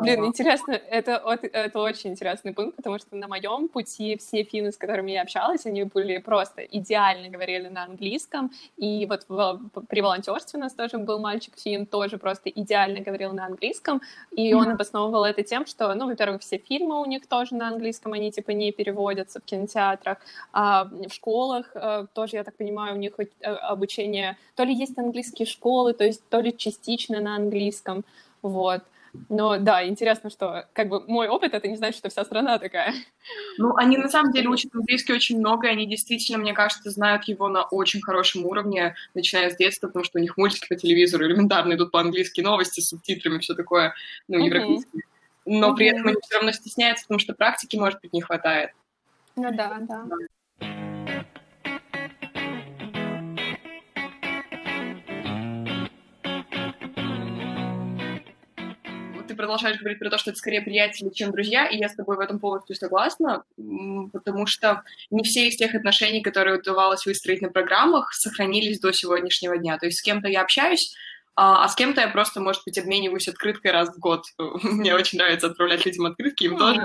Блин, 0.01 0.25
интересно, 0.25 0.71
это, 0.71 1.21
это 1.53 1.79
очень 1.79 2.11
интересный 2.11 2.53
пункт, 2.53 2.75
потому 2.75 2.97
что 2.99 3.15
на 3.15 3.27
моем 3.27 3.67
пути 3.67 4.17
все 4.17 4.43
финны, 4.43 4.71
с 4.71 4.77
которыми 4.77 5.11
я 5.11 5.21
общалась, 5.21 5.65
они 5.65 5.83
были 5.83 6.17
просто 6.17 6.61
идеально 6.63 7.29
говорили 7.29 7.67
на 7.67 7.83
английском, 7.83 8.51
и 8.77 9.05
вот 9.05 9.25
в, 9.27 9.59
при 9.87 10.01
волонтерстве 10.01 10.59
у 10.59 10.61
нас 10.61 10.73
тоже 10.73 10.97
был 10.97 11.19
мальчик 11.19 11.53
фин, 11.57 11.85
тоже 11.85 12.17
просто 12.17 12.49
идеально 12.49 12.99
говорил 13.01 13.33
на 13.33 13.45
английском, 13.45 14.01
и 14.31 14.53
он 14.53 14.69
обосновывал 14.69 15.25
это 15.25 15.43
тем, 15.43 15.65
что, 15.65 15.93
ну, 15.93 16.07
во-первых, 16.07 16.41
все 16.41 16.57
фильмы 16.57 17.01
у 17.01 17.05
них 17.05 17.27
тоже 17.27 17.55
на 17.55 17.67
английском, 17.67 18.13
они 18.13 18.31
типа 18.31 18.51
не 18.51 18.71
переводятся 18.71 19.39
в 19.39 19.43
кинотеатрах, 19.43 20.17
а 20.51 20.85
в 20.85 21.11
школах 21.11 21.71
э, 21.75 22.05
тоже, 22.13 22.37
я 22.37 22.43
так 22.43 22.55
понимаю, 22.55 22.95
у 22.95 22.97
них 22.97 23.13
э, 23.17 23.25
обучение, 23.47 24.37
то 24.55 24.63
ли 24.63 24.73
есть 24.73 24.97
английские 24.97 25.45
школы, 25.45 25.93
то 25.93 26.03
есть 26.03 26.21
то 26.29 26.39
ли 26.39 26.55
частично 26.55 27.19
на 27.19 27.35
английском, 27.35 28.03
вот. 28.41 28.83
Но 29.29 29.57
да, 29.59 29.87
интересно, 29.87 30.29
что 30.29 30.67
как 30.73 30.89
бы 30.89 31.05
мой 31.07 31.27
опыт 31.27 31.53
это 31.53 31.67
не 31.67 31.77
значит, 31.77 31.99
что 31.99 32.09
вся 32.09 32.25
страна 32.25 32.57
такая. 32.57 32.93
Ну, 33.57 33.75
они 33.75 33.97
на 33.97 34.09
самом 34.09 34.31
деле 34.31 34.49
учат 34.49 34.73
английский 34.73 35.13
очень 35.13 35.39
много, 35.39 35.67
и 35.67 35.71
они 35.71 35.85
действительно, 35.85 36.39
мне 36.39 36.53
кажется, 36.53 36.89
знают 36.89 37.25
его 37.25 37.47
на 37.47 37.63
очень 37.63 38.01
хорошем 38.01 38.45
уровне, 38.45 38.95
начиная 39.13 39.49
с 39.49 39.55
детства, 39.55 39.87
потому 39.87 40.03
что 40.03 40.17
у 40.17 40.21
них 40.21 40.35
мультики 40.37 40.67
по 40.67 40.75
телевизору 40.75 41.25
элементарно 41.25 41.73
идут 41.73 41.91
по-английски, 41.91 42.41
новости 42.41 42.81
с 42.81 42.89
субтитрами, 42.89 43.39
все 43.39 43.53
такое, 43.53 43.93
ну, 44.27 44.43
европейское. 44.43 45.01
Uh-huh. 45.01 45.05
Но 45.45 45.71
uh-huh. 45.71 45.75
при 45.75 45.87
этом 45.87 46.07
они 46.07 46.17
все 46.21 46.35
равно 46.35 46.51
стесняются, 46.51 47.05
потому 47.05 47.19
что 47.19 47.33
практики, 47.33 47.75
может 47.75 48.01
быть, 48.01 48.13
не 48.13 48.21
хватает. 48.21 48.71
Ну 49.35 49.51
да, 49.55 49.77
да. 49.79 50.03
да. 50.05 50.15
Ты 59.33 59.37
продолжаешь 59.37 59.79
говорить 59.79 59.99
про 59.99 60.09
то, 60.09 60.17
что 60.17 60.29
это 60.29 60.39
скорее 60.39 60.61
приятели, 60.61 61.09
чем 61.09 61.31
друзья, 61.31 61.67
и 61.67 61.77
я 61.77 61.89
с 61.89 61.95
тобой 61.95 62.17
в 62.17 62.19
этом 62.19 62.39
полностью 62.39 62.75
согласна, 62.75 63.43
потому 64.13 64.45
что 64.45 64.83
не 65.09 65.23
все 65.23 65.47
из 65.47 65.57
тех 65.57 65.73
отношений, 65.75 66.21
которые 66.21 66.59
удавалось 66.59 67.05
выстроить 67.05 67.41
на 67.41 67.49
программах, 67.49 68.13
сохранились 68.13 68.79
до 68.79 68.91
сегодняшнего 68.93 69.57
дня. 69.57 69.77
То 69.77 69.87
есть 69.87 69.99
с 69.99 70.01
кем-то 70.01 70.27
я 70.27 70.41
общаюсь, 70.41 70.93
а, 71.35 71.65
а 71.65 71.67
с 71.67 71.75
кем-то 71.75 72.01
я 72.01 72.07
просто, 72.09 72.39
может 72.39 72.61
быть, 72.65 72.77
обмениваюсь 72.77 73.27
открыткой 73.27 73.71
раз 73.71 73.89
в 73.89 73.99
год. 73.99 74.25
Мне 74.37 74.93
очень 74.93 75.17
нравится 75.17 75.47
отправлять 75.47 75.85
людям 75.85 76.05
открытки, 76.05 76.43
им 76.45 76.57
тоже. 76.57 76.81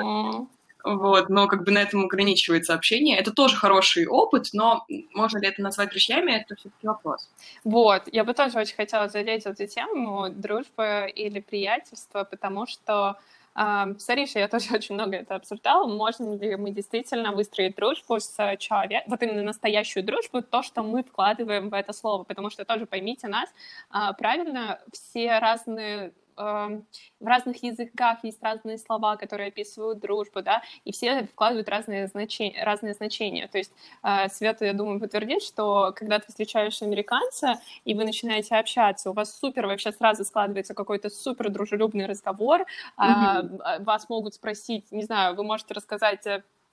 Вот, 0.85 1.29
но 1.29 1.49
как 1.49 1.65
бы 1.65 1.73
на 1.73 1.79
этом 1.79 2.05
ограничивается 2.05 2.75
общение. 2.75 3.19
Это 3.19 3.33
тоже 3.33 3.57
хороший 3.57 4.07
опыт, 4.07 4.51
но 4.53 4.87
можно 5.13 5.39
ли 5.39 5.49
это 5.49 5.61
назвать 5.61 5.91
друзьями, 5.91 6.33
это 6.33 6.55
все-таки 6.55 6.87
вопрос. 6.87 7.29
Вот, 7.65 8.03
я 8.13 8.25
бы 8.25 8.33
тоже 8.33 8.59
очень 8.59 8.77
хотела 8.77 9.09
задеть 9.09 9.45
эту 9.47 9.67
тему 9.67 10.29
дружбы 10.31 11.11
или 11.15 11.41
приятельства, 11.41 12.25
потому 12.25 12.67
что 12.67 13.17
Uh, 13.57 13.99
с 13.99 14.09
Аришей 14.09 14.43
я 14.43 14.47
тоже 14.47 14.67
очень 14.75 14.95
много 14.95 15.17
это 15.17 15.35
обсуждала. 15.35 15.89
Можно 15.89 16.37
ли 16.37 16.55
мы 16.55 16.71
действительно 16.71 17.33
выстроить 17.33 17.75
дружбу 17.75 18.21
с 18.21 18.57
человеком, 18.59 19.11
вот 19.11 19.21
именно 19.21 19.43
настоящую 19.43 20.05
дружбу, 20.05 20.43
то, 20.43 20.63
что 20.63 20.85
мы 20.85 21.03
вкладываем 21.03 21.69
в 21.69 21.75
это 21.75 21.93
слово, 21.93 22.23
потому 22.23 22.51
что 22.51 22.65
тоже 22.65 22.87
поймите 22.87 23.27
нас 23.27 23.49
uh, 23.93 24.15
правильно, 24.17 24.79
все 24.93 25.41
разные 25.41 26.13
в 26.39 27.27
разных 27.27 27.63
языках 27.63 28.19
есть 28.23 28.43
разные 28.43 28.79
слова, 28.79 29.17
которые 29.17 29.49
описывают 29.49 29.99
дружбу, 29.99 30.43
да, 30.43 30.63
и 30.85 30.93
все 30.93 31.25
вкладывают 31.25 31.69
разные 31.69 32.07
значения, 32.07 32.63
разные 32.65 32.95
значения. 32.95 33.49
То 33.49 33.59
есть 33.59 33.73
э, 34.03 34.29
Света, 34.29 34.65
я 34.65 34.73
думаю, 34.73 35.01
подтвердит, 35.01 35.43
что 35.43 35.93
когда 35.95 36.19
ты 36.19 36.29
встречаешь 36.29 36.81
американца, 36.83 37.61
и 37.85 37.95
вы 37.95 38.05
начинаете 38.05 38.57
общаться, 38.57 39.11
у 39.11 39.13
вас 39.13 39.39
супер 39.39 39.67
вообще 39.67 39.93
сразу 39.93 40.25
складывается 40.25 40.75
какой-то 40.75 41.11
супер 41.11 41.51
дружелюбный 41.51 42.07
разговор, 42.07 42.67
mm-hmm. 42.99 43.85
вас 43.85 44.09
могут 44.09 44.35
спросить, 44.35 44.91
не 44.93 45.03
знаю, 45.03 45.35
вы 45.35 45.45
можете 45.45 45.75
рассказать 45.75 46.27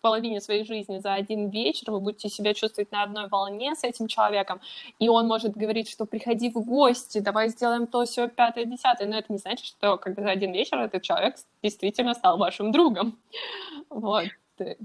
половине 0.05 0.39
своей 0.39 0.63
жизни 0.63 0.99
за 0.99 1.15
один 1.15 1.49
вечер, 1.49 1.89
вы 1.89 1.99
будете 1.99 2.29
себя 2.29 2.53
чувствовать 2.53 2.91
на 2.91 3.01
одной 3.01 3.27
волне 3.27 3.73
с 3.73 3.83
этим 3.83 4.07
человеком, 4.07 4.61
и 4.99 5.09
он 5.09 5.25
может 5.25 5.57
говорить, 5.57 5.89
что 5.89 6.05
приходи 6.05 6.51
в 6.51 6.59
гости, 6.63 7.17
давай 7.17 7.49
сделаем 7.49 7.87
то, 7.87 8.05
все, 8.05 8.27
пятое, 8.27 8.65
десятое, 8.65 9.07
но 9.07 9.17
это 9.17 9.33
не 9.33 9.39
значит, 9.39 9.65
что 9.65 9.97
когда 9.97 10.21
за 10.21 10.29
один 10.29 10.53
вечер 10.53 10.77
этот 10.77 11.01
человек 11.01 11.37
действительно 11.63 12.13
стал 12.13 12.37
вашим 12.37 12.71
другом. 12.71 13.17
Вот. 13.89 14.25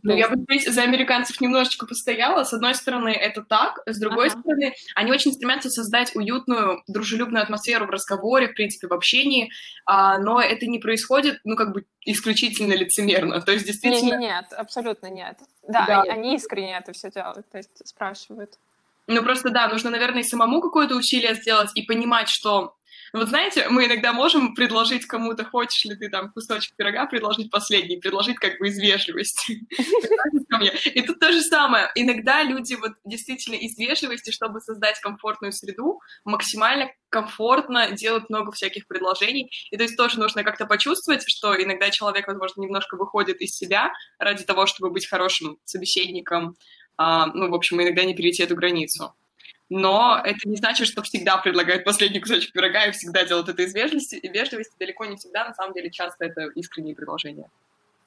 Ну, 0.03 0.17
я 0.17 0.29
бы 0.29 0.37
здесь 0.43 0.73
за 0.73 0.83
американцев 0.83 1.41
немножечко 1.41 1.87
постояла. 1.87 2.45
С 2.45 2.53
одной 2.53 2.75
стороны, 2.75 3.11
это 3.11 3.43
так, 3.43 3.81
с 3.87 3.99
другой 3.99 4.29
ага. 4.29 4.41
стороны, 4.41 4.75
они 4.95 5.12
очень 5.12 5.33
стремятся 5.33 5.71
создать 5.71 6.15
уютную, 6.17 6.83
дружелюбную 6.89 7.43
атмосферу 7.43 7.87
в 7.87 7.91
разговоре, 7.91 8.49
в 8.49 8.55
принципе, 8.55 8.89
в 8.89 8.93
общении, 8.93 9.50
а, 9.87 10.19
но 10.19 10.41
это 10.41 10.67
не 10.67 10.79
происходит, 10.79 11.41
ну, 11.45 11.57
как 11.57 11.73
бы 11.73 11.85
исключительно 12.05 12.73
лицемерно. 12.73 13.41
То 13.41 13.53
есть, 13.53 13.67
действительно... 13.67 14.19
Нет, 14.19 14.21
нет, 14.21 14.53
абсолютно 14.53 15.07
нет. 15.07 15.39
Да, 15.69 15.87
да. 15.87 16.03
Они, 16.03 16.11
они 16.11 16.37
искренне 16.37 16.77
это 16.77 16.93
все 16.93 17.11
делают, 17.11 17.49
то 17.50 17.59
есть 17.59 17.87
спрашивают. 17.87 18.59
Ну, 19.07 19.23
просто, 19.23 19.50
да, 19.50 19.69
нужно, 19.69 19.91
наверное, 19.91 20.21
и 20.21 20.25
самому 20.25 20.61
какое-то 20.61 20.95
усилие 20.95 21.35
сделать 21.35 21.71
и 21.75 21.83
понимать, 21.83 22.29
что 22.29 22.77
вот 23.12 23.29
знаете, 23.29 23.69
мы 23.69 23.87
иногда 23.87 24.12
можем 24.12 24.55
предложить 24.55 25.07
кому-то, 25.07 25.45
хочешь 25.45 25.85
ли 25.85 25.97
ты 25.97 26.09
там 26.09 26.33
кусочек 26.33 26.75
пирога, 26.76 27.07
предложить 27.07 27.50
последний, 27.50 27.97
предложить 27.97 28.37
как 28.37 28.59
бы 28.59 28.69
из 28.69 28.79
вежливости. 28.79 29.67
И 30.95 31.02
тут 31.02 31.19
то 31.19 31.33
же 31.33 31.43
самое. 31.43 31.90
Иногда 31.95 32.43
люди 32.43 32.75
вот 32.75 32.93
действительно 33.05 33.57
из 33.57 33.76
вежливости, 33.79 34.31
чтобы 34.31 34.61
создать 34.61 35.00
комфортную 35.00 35.52
среду, 35.52 36.00
максимально 36.25 36.90
комфортно 37.09 37.90
делают 37.90 38.31
много 38.31 38.52
всяких 38.52 38.87
предложений. 38.87 39.50
И 39.71 39.76
то 39.76 39.83
есть 39.83 39.97
тоже 39.97 40.19
нужно 40.19 40.45
как-то 40.45 40.67
почувствовать, 40.67 41.29
что 41.29 41.61
иногда 41.61 41.90
человек, 41.90 42.26
возможно, 42.29 42.62
немножко 42.62 42.97
выходит 42.97 43.40
из 43.40 43.55
себя 43.55 43.93
ради 44.19 44.45
того, 44.45 44.67
чтобы 44.67 44.90
быть 44.90 45.09
хорошим 45.09 45.59
собеседником, 45.64 46.57
а, 46.97 47.26
ну, 47.26 47.50
в 47.50 47.55
общем, 47.55 47.81
иногда 47.83 48.05
не 48.05 48.14
перейти 48.14 48.43
эту 48.43 48.55
границу 48.55 49.14
но 49.71 50.21
это 50.23 50.49
не 50.49 50.57
значит, 50.57 50.89
что 50.89 51.03
всегда 51.03 51.39
предлагают 51.39 51.85
последний 51.85 52.21
кусочек 52.21 52.53
пирога 52.53 52.87
и 52.87 52.91
всегда 52.91 53.25
делают 53.25 53.49
это 53.49 53.62
из 53.62 53.73
вежливости, 53.73 54.17
и 54.17 54.29
вежливости 54.29 54.75
далеко 54.79 55.05
не 55.07 55.17
всегда, 55.17 55.47
на 55.47 55.55
самом 55.55 55.73
деле 55.73 55.91
часто 55.91 56.25
это 56.25 56.49
искренние 56.57 56.95
предложения. 56.95 57.49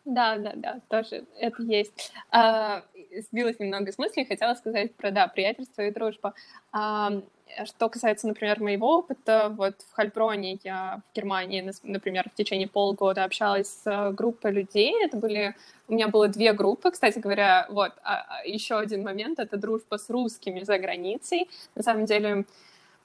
Да, 0.05 0.37
да, 0.37 0.51
да, 0.55 0.81
тоже 0.89 1.23
это 1.39 1.63
есть. 1.63 2.11
А, 2.29 2.83
сбилась 3.21 3.59
немного 3.59 3.91
с 3.91 3.97
мысли, 3.97 4.23
хотела 4.23 4.53
сказать 4.55 4.95
про, 4.95 5.11
да, 5.11 5.27
приятельство 5.27 5.81
и 5.81 5.91
дружба. 5.91 6.33
А, 6.71 7.11
что 7.65 7.89
касается, 7.89 8.27
например, 8.27 8.59
моего 8.61 8.97
опыта, 8.97 9.53
вот 9.55 9.81
в 9.81 9.93
Хальброне 9.93 10.59
я 10.63 11.01
в 11.11 11.15
Германии, 11.15 11.71
например, 11.83 12.29
в 12.29 12.35
течение 12.35 12.67
полгода 12.67 13.23
общалась 13.23 13.69
с 13.83 14.11
группой 14.11 14.51
людей. 14.51 14.93
Это 15.03 15.17
были... 15.17 15.55
У 15.87 15.93
меня 15.93 16.07
было 16.07 16.27
две 16.27 16.53
группы, 16.53 16.91
кстати 16.91 17.19
говоря. 17.19 17.67
Вот, 17.69 17.91
а, 18.03 18.25
а 18.27 18.45
еще 18.45 18.77
один 18.79 19.03
момент— 19.03 19.39
это 19.39 19.57
дружба 19.57 19.97
с 19.97 20.09
русскими 20.09 20.61
за 20.61 20.79
границей. 20.79 21.49
На 21.75 21.83
самом 21.83 22.05
деле, 22.05 22.45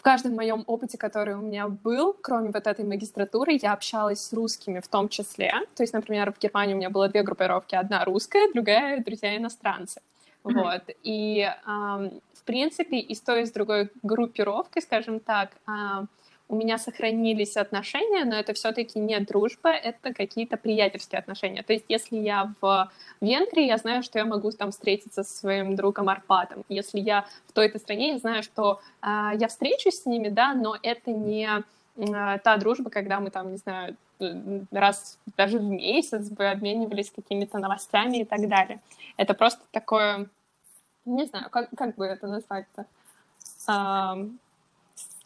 каждом 0.09 0.37
моем 0.37 0.65
опыте, 0.67 0.97
который 0.97 1.35
у 1.35 1.43
меня 1.43 1.69
был, 1.69 2.15
кроме 2.15 2.51
вот 2.51 2.67
этой 2.67 2.83
магистратуры, 2.83 3.59
я 3.61 3.75
общалась 3.75 4.23
с 4.23 4.33
русскими 4.33 4.81
в 4.81 4.89
том 4.89 5.11
числе. 5.11 5.53
То 5.77 5.83
есть, 5.83 5.93
например, 5.93 6.33
в 6.33 6.39
Германии 6.39 6.73
у 6.73 6.79
меня 6.79 6.89
было 6.89 7.09
две 7.09 7.23
группировки. 7.23 7.75
Одна 7.75 8.07
русская, 8.07 8.51
другая— 8.55 9.05
друзья-иностранцы. 9.07 10.01
Mm-hmm. 10.45 10.55
Вот. 10.55 10.83
И, 11.03 11.47
эм, 11.67 12.23
в 12.33 12.43
принципе, 12.45 13.01
и 13.01 13.15
с 13.15 13.21
той, 13.21 13.43
и 13.43 13.45
с 13.45 13.53
другой 13.53 13.91
группировкой, 14.03 14.81
скажем 14.81 15.21
так, 15.21 15.51
э, 15.67 16.07
у 16.49 16.57
меня 16.57 16.79
сохранились 16.79 17.57
отношения, 17.57 18.25
но 18.25 18.35
это 18.35 18.55
все-таки 18.55 18.99
не 18.99 19.21
дружба, 19.21 19.69
это 19.71 20.15
какие-то 20.15 20.57
приятельские 20.57 21.19
отношения. 21.19 21.63
То 21.63 21.75
есть, 21.75 21.85
если 21.89 22.17
я 22.17 22.53
в 22.61 22.91
Венгрии, 23.21 23.67
я 23.67 23.77
знаю, 23.77 24.03
что 24.03 24.19
я 24.19 24.25
могу 24.25 24.51
там 24.53 24.71
встретиться 24.71 25.25
со 25.25 25.37
своим 25.37 25.77
другом 25.77 26.09
Арпатом. 26.09 26.65
Если 26.71 27.01
я 27.01 27.27
в 27.47 27.53
той-то 27.53 27.79
стране, 27.79 28.13
я 28.13 28.19
знаю, 28.19 28.43
что 28.43 28.81
э, 29.03 29.07
я 29.35 29.49
встречусь 29.49 30.03
с 30.03 30.07
ними, 30.07 30.29
да, 30.29 30.55
но 30.55 30.77
это 30.83 31.11
не 31.11 31.49
э, 31.97 32.39
та 32.43 32.57
дружба, 32.57 32.89
когда 32.89 33.21
мы 33.21 33.31
там, 33.31 33.53
не 33.53 33.59
знаю, 33.59 33.97
раз 34.71 35.19
даже 35.37 35.59
в 35.59 35.65
месяц 35.65 36.29
бы 36.31 36.47
обменивались 36.47 37.11
какими-то 37.11 37.59
новостями 37.59 38.19
и 38.19 38.25
так 38.25 38.49
далее. 38.49 38.81
Это 39.17 39.35
просто 39.35 39.61
такое, 39.71 40.29
не 41.05 41.27
знаю, 41.27 41.51
как, 41.51 41.69
как 41.77 41.95
бы 41.95 42.07
это 42.07 42.27
назвать-то? 42.27 42.87
А, 43.67 44.17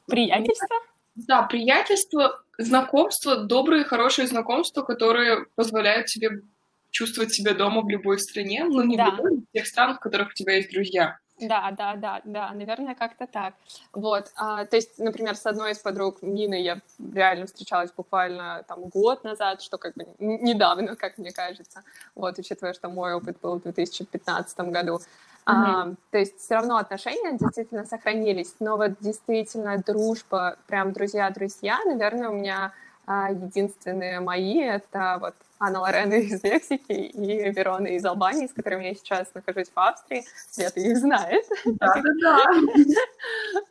приятельство? 0.07 0.77
Да, 1.15 1.43
приятельство, 1.43 2.43
знакомство, 2.59 3.37
добрые, 3.37 3.85
хорошие 3.85 4.27
знакомства, 4.27 4.83
которые 4.83 5.47
позволяют 5.55 6.07
тебе 6.07 6.43
чувствовать 6.91 7.33
себя 7.33 7.55
дома 7.55 7.83
в 7.83 7.89
любой 7.89 8.19
стране, 8.19 8.65
но 8.65 8.83
не 8.83 8.97
да. 8.97 9.11
в 9.11 9.17
любой, 9.17 9.37
в 9.39 9.53
тех 9.53 9.67
странах, 9.67 9.97
в 9.97 10.01
которых 10.01 10.29
у 10.29 10.35
тебя 10.35 10.57
есть 10.57 10.71
друзья. 10.71 11.19
Да, 11.41 11.73
да, 11.73 11.97
да, 11.97 12.21
да, 12.25 12.53
наверное, 12.53 12.95
как-то 12.95 13.27
так. 13.27 13.55
Вот, 13.93 14.31
а, 14.37 14.65
то 14.65 14.77
есть, 14.77 14.99
например, 14.99 15.35
с 15.35 15.45
одной 15.45 15.73
из 15.73 15.79
подруг 15.79 16.23
Нины 16.23 16.63
я 16.63 16.81
реально 17.13 17.47
встречалась 17.47 17.91
буквально 17.91 18.65
там 18.69 18.85
год 18.89 19.25
назад, 19.25 19.61
что 19.61 19.79
как 19.79 19.95
бы 19.95 20.07
недавно, 20.21 20.95
как 20.95 21.19
мне 21.19 21.33
кажется, 21.33 21.83
вот, 22.15 22.39
учитывая, 22.39 22.75
что 22.75 22.89
мой 22.89 23.15
опыт 23.15 23.39
был 23.43 23.59
в 23.59 23.63
2015 23.63 24.59
году. 24.71 25.01
А, 25.45 25.93
то 26.11 26.19
есть 26.19 26.39
все 26.39 26.55
равно 26.55 26.77
отношения 26.77 27.37
действительно 27.37 27.85
сохранились, 27.85 28.55
но 28.61 28.77
вот 28.77 28.93
действительно 29.01 29.79
дружба, 29.79 30.57
прям 30.69 30.93
друзья-друзья, 30.93 31.81
наверное, 31.85 32.29
у 32.29 32.35
меня 32.35 32.73
а, 33.07 33.31
единственные 33.31 34.21
мои— 34.21 34.61
это 34.61 35.19
вот 35.21 35.35
Анна 35.59 35.81
Лорена 35.81 36.15
из 36.21 36.43
Мексики 36.43 36.93
и 36.93 37.51
Верона 37.51 37.89
из 37.89 38.05
Албании, 38.05 38.47
с 38.47 38.53
которыми 38.53 38.85
я 38.85 38.95
сейчас 38.95 39.29
нахожусь 39.35 39.69
в 39.75 39.79
Австрии. 39.79 40.25
Света 40.51 40.81
их 40.81 40.97
знает. 40.99 41.45
Да-да-да. 41.65 42.47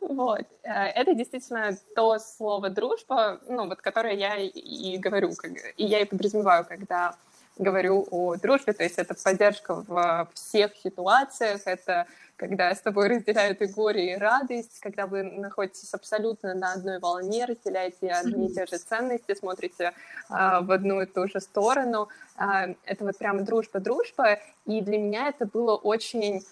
Вот. 0.00 0.46
Э, 0.62 0.84
это 0.88 1.14
действительно 1.14 1.76
то 1.94 2.18
слово 2.18 2.70
«дружба», 2.70 3.40
ну, 3.48 3.66
вот, 3.66 3.80
которое 3.80 4.14
я 4.14 4.36
и 4.36 4.98
говорю, 4.98 5.30
и 5.76 5.84
я 5.84 6.00
и 6.00 6.04
подразумеваю, 6.04 6.64
когда 6.64 7.14
говорю 7.58 8.06
о 8.10 8.36
дружбе, 8.36 8.72
то 8.72 8.82
есть 8.82 8.98
это 8.98 9.14
поддержка 9.14 9.84
в 9.86 10.28
всех 10.34 10.76
ситуациях, 10.76 11.62
это 11.66 12.06
когда 12.36 12.74
с 12.74 12.80
тобой 12.80 13.08
разделяют 13.08 13.62
и 13.62 13.66
горе, 13.66 14.14
и 14.14 14.16
радость, 14.16 14.80
когда 14.80 15.06
вы 15.06 15.22
находитесь 15.22 15.94
абсолютно 15.94 16.54
на 16.54 16.72
одной 16.72 16.98
волне, 16.98 17.44
разделяете 17.44 18.10
одни 18.10 18.48
и 18.48 18.52
те 18.52 18.66
же 18.66 18.78
ценности, 18.78 19.34
смотрите 19.34 19.92
а, 20.28 20.60
в 20.60 20.72
одну 20.72 21.00
и 21.00 21.06
ту 21.06 21.28
же 21.28 21.40
сторону. 21.40 22.08
А, 22.36 22.68
это 22.84 23.04
вот 23.04 23.16
прямо 23.16 23.42
дружба-дружба, 23.42 24.40
и 24.66 24.80
для 24.80 24.98
меня 24.98 25.28
это 25.28 25.46
было 25.46 25.76
очень, 25.76 26.44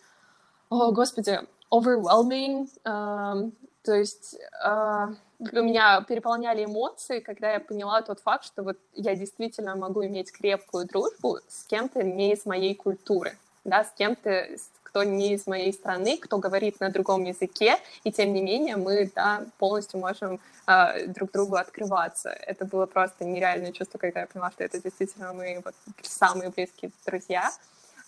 о, 0.69 0.93
господи, 0.93 1.41
overwhelming, 1.73 2.69
uh, 2.85 3.51
то 3.91 3.97
есть 3.97 4.37
uh, 4.65 5.13
меня 5.41 6.01
переполняли 6.03 6.65
эмоции, 6.65 7.19
когда 7.19 7.55
я 7.55 7.59
поняла 7.59 8.03
тот 8.03 8.21
факт, 8.21 8.45
что 8.45 8.63
вот 8.63 8.77
я 8.95 9.17
действительно 9.17 9.75
могу 9.75 10.07
иметь 10.07 10.31
крепкую 10.31 10.87
дружбу 10.87 11.41
с 11.49 11.65
кем-то 11.65 12.05
не 12.05 12.33
из 12.33 12.47
моей 12.47 12.77
культуры, 12.77 13.37
да, 13.65 13.83
с 13.83 13.91
кем-то, 13.99 14.47
кто 14.85 15.03
не 15.03 15.33
из 15.33 15.49
моей 15.49 15.73
страны, 15.73 16.19
кто 16.19 16.39
говорит 16.39 16.79
на 16.79 16.91
другом 16.91 17.25
языке, 17.25 17.79
и 18.05 18.13
тем 18.13 18.33
не 18.33 18.43
менее 18.43 18.77
мы 18.77 19.11
да, 19.13 19.45
полностью 19.59 19.99
можем 19.99 20.39
э, 20.69 21.09
друг 21.09 21.33
другу 21.33 21.57
открываться. 21.57 22.29
Это 22.31 22.67
было 22.67 22.87
просто 22.87 23.25
нереальное 23.25 23.73
чувство, 23.73 23.99
когда 23.99 24.21
я 24.21 24.27
поняла, 24.29 24.53
что 24.53 24.63
это 24.63 24.81
действительно 24.81 25.33
мои 25.33 25.57
вот, 25.65 25.75
самые 26.03 26.51
близкие 26.51 26.93
друзья. 27.05 27.51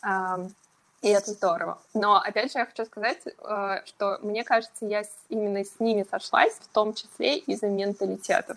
Э, 0.07 0.47
и 1.03 1.09
это 1.09 1.33
здорово. 1.33 1.79
Но, 1.95 2.17
опять 2.17 2.53
же, 2.53 2.61
я 2.61 2.67
хочу 2.67 2.85
сказать, 2.85 3.21
э, 3.27 3.83
что 3.87 4.19
мне 4.23 4.45
кажется, 4.45 4.87
я 4.87 5.03
именно 5.29 5.65
с 5.65 5.81
ними 5.81 6.07
сошлась, 6.09 6.55
в 6.55 6.69
том 6.69 6.95
числе 6.95 7.39
из-за 7.39 7.67
менталитетов. 7.67 8.57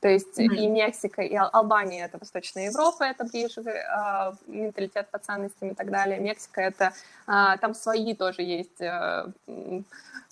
То 0.00 0.08
есть 0.08 0.38
mm-hmm. 0.38 0.56
и 0.56 0.66
Мексика, 0.68 1.22
и 1.22 1.34
Албания— 1.34 2.04
это 2.06 2.16
Восточная 2.18 2.66
Европа, 2.66 3.04
это 3.04 3.24
ближе 3.24 3.60
э, 3.60 4.32
менталитет 4.46 5.10
по 5.10 5.18
ценностям 5.18 5.70
и 5.70 5.74
так 5.74 5.90
далее. 5.90 6.18
Мексика— 6.18 6.60
это... 6.62 6.94
Э, 7.26 7.58
там 7.60 7.74
свои 7.74 8.14
тоже 8.14 8.42
есть 8.42 8.80
э, 8.80 9.26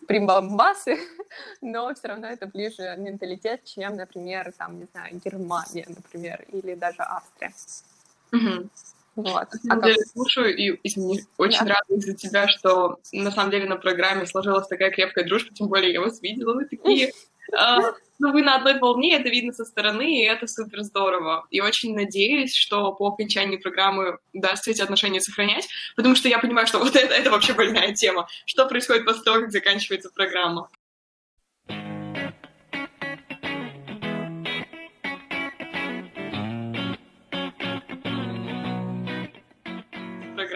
примбамбасы, 0.07 0.99
но 1.61 1.93
все 1.95 2.09
равно 2.09 2.29
это 2.29 2.47
ближе 2.47 2.95
менталитет, 2.97 3.65
чем, 3.65 3.97
например, 3.97 4.53
там, 4.57 4.79
не 4.79 4.87
знаю, 4.93 5.21
Германия, 5.23 5.85
например, 5.89 6.47
или 6.51 6.75
даже 6.75 7.03
Австрия. 7.03 7.53
Mm-hmm. 8.33 8.71
Вот. 9.19 9.53
На 9.53 9.59
самом 9.59 9.83
а 9.83 9.87
деле, 9.87 9.97
как... 9.97 10.13
слушаю 10.13 10.57
и 10.57 10.79
извини, 10.85 11.23
очень 11.39 11.67
да. 11.67 11.75
рада 11.75 11.95
из-за 12.01 12.15
тебя, 12.15 12.47
что 12.47 13.01
на 13.13 13.33
самом 13.33 13.51
деле 13.51 13.69
на 13.69 13.75
программе 13.75 14.27
сложилась 14.27 14.69
такая 14.69 14.93
крепкая 14.93 15.27
дружба, 15.27 15.53
тем 15.53 15.67
более 15.67 15.93
я 15.93 16.01
вас 16.01 16.23
видела, 16.23 16.55
вы 16.55 16.67
такие... 16.67 17.13
А, 17.57 17.81
ну, 18.19 18.31
вы 18.31 18.43
на 18.43 18.57
одной 18.57 18.79
волне, 18.79 19.17
это 19.17 19.31
видно 19.31 19.55
со 19.55 19.65
стороны, 19.65 20.21
и 20.21 20.25
это 20.27 20.47
супер 20.47 20.83
здорово. 20.83 21.47
И 21.49 21.63
очень 21.63 21.95
надеюсь, 21.95 22.55
что 22.55 22.93
по 22.93 23.09
окончании 23.09 23.57
программы 23.57 24.19
удастся 24.35 24.71
эти 24.71 24.83
отношения 24.83 25.23
сохранять, 25.23 25.67
потому 25.97 26.15
что 26.15 26.29
я 26.29 26.41
понимаю, 26.41 26.67
что 26.67 26.79
вот 26.79 26.95
это, 26.95 27.15
это 27.15 27.31
вообще 27.31 27.55
больная 27.55 27.95
тема. 27.95 28.29
Что 28.45 28.67
происходит 28.67 29.07
после 29.07 29.23
того, 29.23 29.41
как 29.41 29.51
заканчивается 29.51 30.11
программа? 30.15 30.69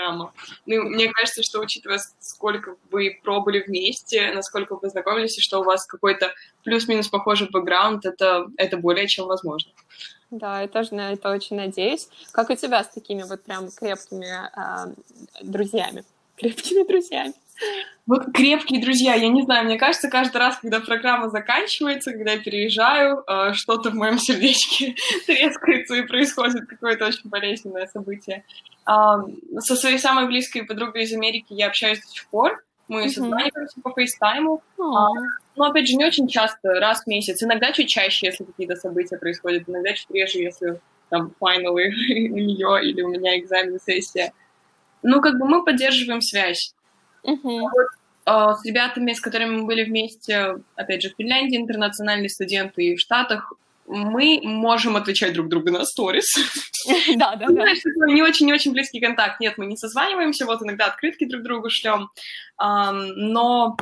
Программа. 0.02 0.32
Ну, 0.66 0.82
мне 0.82 1.08
кажется, 1.08 1.42
что 1.42 1.60
учитывая, 1.60 2.00
сколько 2.20 2.76
вы 2.90 3.20
пробовали 3.22 3.62
вместе, 3.66 4.32
насколько 4.32 4.74
вы 4.74 4.80
познакомились, 4.80 5.38
и 5.38 5.40
что 5.40 5.60
у 5.60 5.64
вас 5.64 5.86
какой-то 5.86 6.32
плюс-минус 6.64 7.08
похожий 7.08 7.48
бэкграунд, 7.50 8.04
это, 8.04 8.46
это 8.56 8.76
более 8.76 9.06
чем 9.06 9.26
возможно. 9.26 9.72
Да, 10.30 10.62
я 10.62 10.68
тоже 10.68 10.94
на 10.94 11.12
это 11.12 11.30
очень 11.30 11.56
надеюсь. 11.56 12.08
Как 12.32 12.50
у 12.50 12.54
тебя 12.54 12.82
с 12.82 12.88
такими 12.88 13.22
вот 13.22 13.42
прям 13.44 13.70
крепкими 13.70 14.48
э, 14.56 14.94
друзьями? 15.42 16.04
Крепкими 16.36 16.86
друзьями. 16.86 17.34
Вот 18.06 18.32
крепкие 18.34 18.80
друзья, 18.80 19.14
я 19.14 19.28
не 19.28 19.42
знаю, 19.42 19.64
мне 19.64 19.78
кажется, 19.78 20.10
каждый 20.10 20.38
раз, 20.38 20.58
когда 20.58 20.80
программа 20.80 21.30
заканчивается, 21.30 22.12
когда 22.12 22.32
я 22.32 22.38
переезжаю, 22.38 23.22
э, 23.26 23.52
что-то 23.52 23.90
в 23.90 23.94
моем 23.94 24.18
сердечке 24.18 24.96
трескается 25.26 25.94
и 25.94 26.02
происходит 26.02 26.68
какое-то 26.68 27.06
очень 27.06 27.30
болезненное 27.30 27.86
событие. 27.86 28.44
Со 28.84 29.76
своей 29.76 29.98
самой 29.98 30.26
близкой 30.26 30.64
подругой 30.64 31.04
из 31.04 31.12
Америки 31.12 31.46
я 31.50 31.68
общаюсь 31.68 32.00
до 32.00 32.08
сих 32.08 32.26
пор. 32.26 32.64
Мы 32.88 33.04
mm-hmm. 33.04 33.08
созваниваемся 33.10 33.80
по 33.80 33.92
фейстайму. 33.92 34.62
Oh. 34.76 35.08
Но, 35.54 35.64
опять 35.66 35.88
же, 35.88 35.94
не 35.94 36.04
очень 36.04 36.26
часто, 36.26 36.80
раз 36.80 37.04
в 37.04 37.06
месяц. 37.06 37.42
Иногда 37.42 37.70
чуть 37.72 37.88
чаще, 37.88 38.26
если 38.26 38.44
какие-то 38.44 38.74
события 38.74 39.16
происходят. 39.16 39.68
Иногда 39.68 39.92
чуть 39.92 40.10
реже, 40.10 40.38
если 40.38 40.80
там 41.08 41.32
финалы 41.38 41.86
у 42.32 42.38
нее 42.38 42.84
или 42.84 43.02
у 43.02 43.08
меня 43.08 43.38
экзамен, 43.38 43.78
сессия. 43.84 44.32
Ну, 45.02 45.20
как 45.20 45.38
бы 45.38 45.46
мы 45.46 45.64
поддерживаем 45.64 46.20
связь. 46.20 46.74
Вот, 47.24 47.86
э, 48.26 48.54
с 48.60 48.64
ребятами, 48.64 49.12
с 49.12 49.20
которыми 49.20 49.58
мы 49.58 49.66
были 49.66 49.84
вместе, 49.84 50.56
опять 50.76 51.02
же, 51.02 51.10
в 51.10 51.16
Финляндии, 51.16 51.56
интернациональные 51.56 52.28
студенты, 52.28 52.84
и 52.84 52.96
в 52.96 53.00
Штатах, 53.00 53.52
мы 53.86 54.40
можем 54.42 54.96
отвечать 54.96 55.34
друг 55.34 55.48
другу 55.48 55.70
на 55.70 55.84
сторис. 55.84 56.34
Да, 57.14 57.36
да, 57.36 57.46
да. 57.46 57.64
Не 58.08 58.22
очень-не 58.22 58.52
очень 58.52 58.72
близкий 58.72 58.98
контакт. 58.98 59.38
Нет, 59.38 59.56
мы 59.56 59.66
не 59.66 59.76
созваниваемся, 59.76 60.46
вот 60.46 60.62
иногда 60.62 60.86
открытки 60.86 61.24
друг 61.24 61.44
другу 61.44 61.70
шлем. 61.70 62.10
Но 62.58 63.76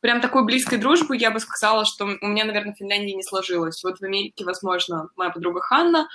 прям 0.00 0.20
такой 0.20 0.44
близкой 0.44 0.78
дружбы 0.78 1.16
я 1.16 1.32
бы 1.32 1.40
сказала, 1.40 1.84
что 1.84 2.04
у 2.04 2.26
меня, 2.28 2.44
наверное, 2.44 2.72
в 2.72 2.76
Финляндии 2.76 3.10
не 3.10 3.24
сложилось. 3.24 3.82
Вот 3.82 3.98
в 3.98 4.04
Америке, 4.04 4.44
возможно, 4.44 5.08
моя 5.16 5.30
подруга 5.30 5.62
Ханна. 5.62 6.08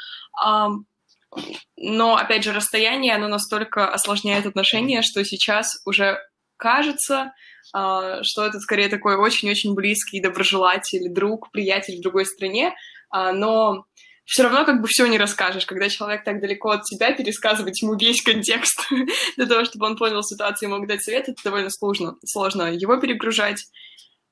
Но, 1.76 2.16
опять 2.16 2.46
же, 2.46 2.54
расстояние, 2.54 3.16
оно 3.16 3.28
настолько 3.28 3.90
осложняет 3.90 4.46
отношения, 4.46 5.02
что 5.02 5.26
сейчас 5.26 5.82
уже 5.86 6.20
кажется, 6.60 7.34
а, 7.74 8.22
что 8.24 8.46
это 8.46 8.60
скорее 8.60 8.90
такой 8.90 9.16
очень-очень 9.16 9.74
близкий 9.74 10.22
доброжелатель, 10.22 11.10
друг, 11.10 11.52
приятель 11.52 11.98
в 11.98 12.02
другой 12.02 12.26
стране, 12.26 12.76
а, 13.10 13.32
но 13.32 13.86
все 14.26 14.44
равно 14.44 14.64
как 14.66 14.82
бы 14.82 14.88
все 14.88 15.08
не 15.08 15.18
расскажешь. 15.18 15.66
Когда 15.66 15.90
человек 15.90 16.24
так 16.24 16.40
далеко 16.40 16.70
от 16.70 16.84
тебя, 16.84 17.14
пересказывать 17.14 17.82
ему 17.82 17.96
весь 17.96 18.22
контекст 18.22 18.88
для 19.38 19.46
того, 19.48 19.66
чтобы 19.66 19.88
он 19.88 19.98
понял 19.98 20.22
ситуацию 20.22 20.70
и 20.70 20.72
мог 20.72 20.88
дать 20.88 21.04
совет, 21.04 21.30
это 21.30 21.42
довольно 21.44 21.70
сложно. 21.70 22.16
Сложно 22.24 22.72
его 22.72 22.98
перегружать, 22.98 23.66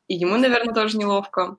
и 0.08 0.16
ему, 0.16 0.38
наверное, 0.38 0.74
тоже 0.74 0.98
неловко. 0.98 1.58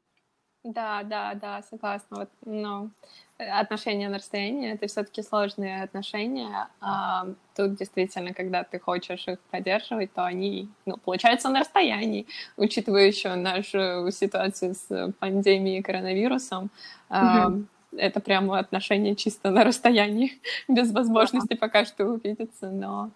Да, 0.64 1.02
да, 1.04 1.34
да, 1.34 1.62
согласна. 1.62 2.18
Вот, 2.18 2.30
ну, 2.44 2.90
отношения 3.38 4.08
на 4.08 4.18
расстоянии 4.18 4.72
это 4.72 4.88
все-таки 4.88 5.22
сложные 5.22 5.82
отношения. 5.82 6.68
А 6.80 7.26
тут 7.54 7.76
действительно, 7.76 8.34
когда 8.34 8.64
ты 8.64 8.78
хочешь 8.80 9.28
их 9.28 9.38
поддерживать, 9.50 10.12
то 10.12 10.24
они, 10.24 10.68
ну, 10.84 10.96
получаются 10.96 11.48
на 11.48 11.60
расстоянии, 11.60 12.26
учитывая 12.56 13.06
еще 13.06 13.34
нашу 13.36 14.10
ситуацию 14.10 14.74
с 14.74 15.12
пандемией 15.20 15.82
коронавирусом. 15.82 16.70
Mm-hmm. 17.08 17.64
Это 17.96 18.20
прямо 18.20 18.58
отношения 18.58 19.14
чисто 19.14 19.50
на 19.50 19.64
расстоянии, 19.64 20.40
без 20.68 20.92
возможности 20.92 21.54
пока 21.54 21.84
что 21.84 22.04
увидеться, 22.04 22.70
но 22.70 23.04
а, 23.04 23.10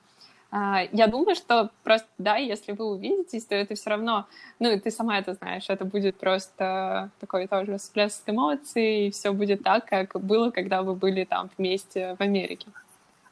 я 0.52 1.06
думаю, 1.06 1.34
что 1.34 1.70
просто, 1.82 2.08
да, 2.18 2.36
если 2.36 2.72
вы 2.72 2.84
увидитесь, 2.84 3.46
то 3.46 3.54
это 3.54 3.74
все 3.74 3.90
равно, 3.90 4.26
ну, 4.58 4.70
и 4.70 4.78
ты 4.78 4.90
сама 4.90 5.18
это 5.18 5.32
знаешь, 5.32 5.64
это 5.68 5.86
будет 5.86 6.16
просто 6.16 7.10
такой 7.20 7.46
тоже 7.46 7.78
всплеск 7.78 8.22
эмоций, 8.26 9.06
и 9.06 9.10
все 9.10 9.32
будет 9.32 9.62
так, 9.62 9.86
как 9.86 10.20
было, 10.20 10.50
когда 10.50 10.82
вы 10.82 10.94
были 10.94 11.24
там 11.24 11.48
вместе 11.56 12.16
в 12.18 12.22
Америке. 12.22 12.66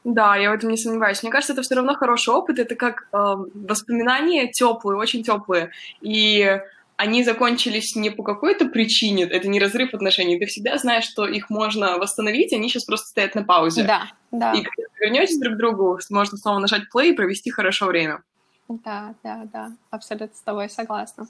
Да, 0.03 0.35
я 0.35 0.49
в 0.49 0.55
этом 0.55 0.71
не 0.71 0.77
сомневаюсь. 0.77 1.21
Мне 1.21 1.31
кажется, 1.31 1.53
это 1.53 1.61
все 1.61 1.75
равно 1.75 1.93
хороший 1.93 2.33
опыт, 2.33 2.57
это 2.57 2.75
как 2.75 3.07
э, 3.13 3.17
воспоминания 3.53 4.47
теплые, 4.47 4.97
очень 4.97 5.21
теплые. 5.21 5.69
И 6.01 6.59
они 7.01 7.23
закончились 7.23 7.95
не 7.95 8.11
по 8.11 8.21
какой-то 8.21 8.65
причине, 8.67 9.23
это 9.23 9.47
не 9.47 9.59
разрыв 9.59 9.95
отношений, 9.95 10.37
ты 10.37 10.45
всегда 10.45 10.77
знаешь, 10.77 11.05
что 11.05 11.25
их 11.25 11.49
можно 11.49 11.97
восстановить, 11.97 12.53
они 12.53 12.69
сейчас 12.69 12.85
просто 12.85 13.07
стоят 13.07 13.33
на 13.33 13.43
паузе. 13.43 13.85
Да, 13.85 14.11
да. 14.29 14.53
И 14.53 14.61
когда 14.61 14.83
вы 14.83 15.05
вернетесь 15.05 15.39
друг 15.39 15.55
к 15.55 15.57
другу, 15.57 15.99
можно 16.11 16.37
снова 16.37 16.59
нажать 16.59 16.83
play 16.95 17.09
и 17.09 17.13
провести 17.13 17.49
хорошо 17.49 17.87
время. 17.87 18.21
Да, 18.69 19.15
да, 19.23 19.47
да, 19.51 19.71
абсолютно 19.89 20.37
с 20.37 20.41
тобой 20.41 20.69
согласна. 20.69 21.27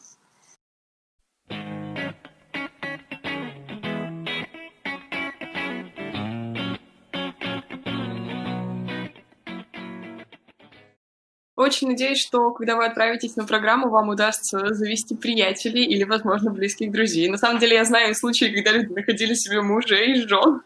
Очень 11.62 11.90
надеюсь, 11.90 12.20
что 12.20 12.50
когда 12.50 12.76
вы 12.76 12.86
отправитесь 12.88 13.36
на 13.36 13.46
программу, 13.46 13.90
вам 13.90 14.10
удастся 14.10 14.74
завести 14.74 15.16
приятелей 15.16 15.84
или, 15.84 16.04
возможно, 16.04 16.50
близких 16.50 16.92
друзей. 16.92 17.30
На 17.30 17.38
самом 17.38 17.60
деле, 17.60 17.76
я 17.76 17.86
знаю 17.86 18.16
случаи, 18.16 18.46
когда 18.46 18.72
люди 18.72 18.92
находили 18.92 19.36
себе 19.36 19.62
мужей 19.62 20.14
и 20.14 20.28
жен. 20.28 20.64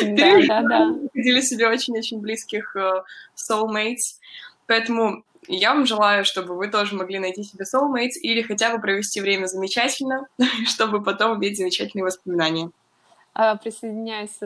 Да, 0.00 0.38
да, 0.46 0.62
да. 0.62 0.86
Находили 0.86 1.40
себе 1.40 1.66
очень-очень 1.66 2.20
близких 2.20 2.76
uh, 2.76 3.02
soulmates. 3.34 4.20
Поэтому 4.68 5.24
я 5.48 5.74
вам 5.74 5.86
желаю, 5.86 6.24
чтобы 6.24 6.54
вы 6.54 6.68
тоже 6.68 6.94
могли 6.94 7.18
найти 7.18 7.42
себе 7.42 7.64
soulmates 7.64 8.20
или 8.22 8.42
хотя 8.42 8.72
бы 8.72 8.80
провести 8.80 9.20
время 9.20 9.46
замечательно, 9.46 10.28
чтобы 10.68 11.02
потом 11.02 11.36
иметь 11.38 11.56
замечательные 11.56 12.04
воспоминания. 12.04 12.70
Э, 13.34 13.56
присоединяюсь 13.62 14.38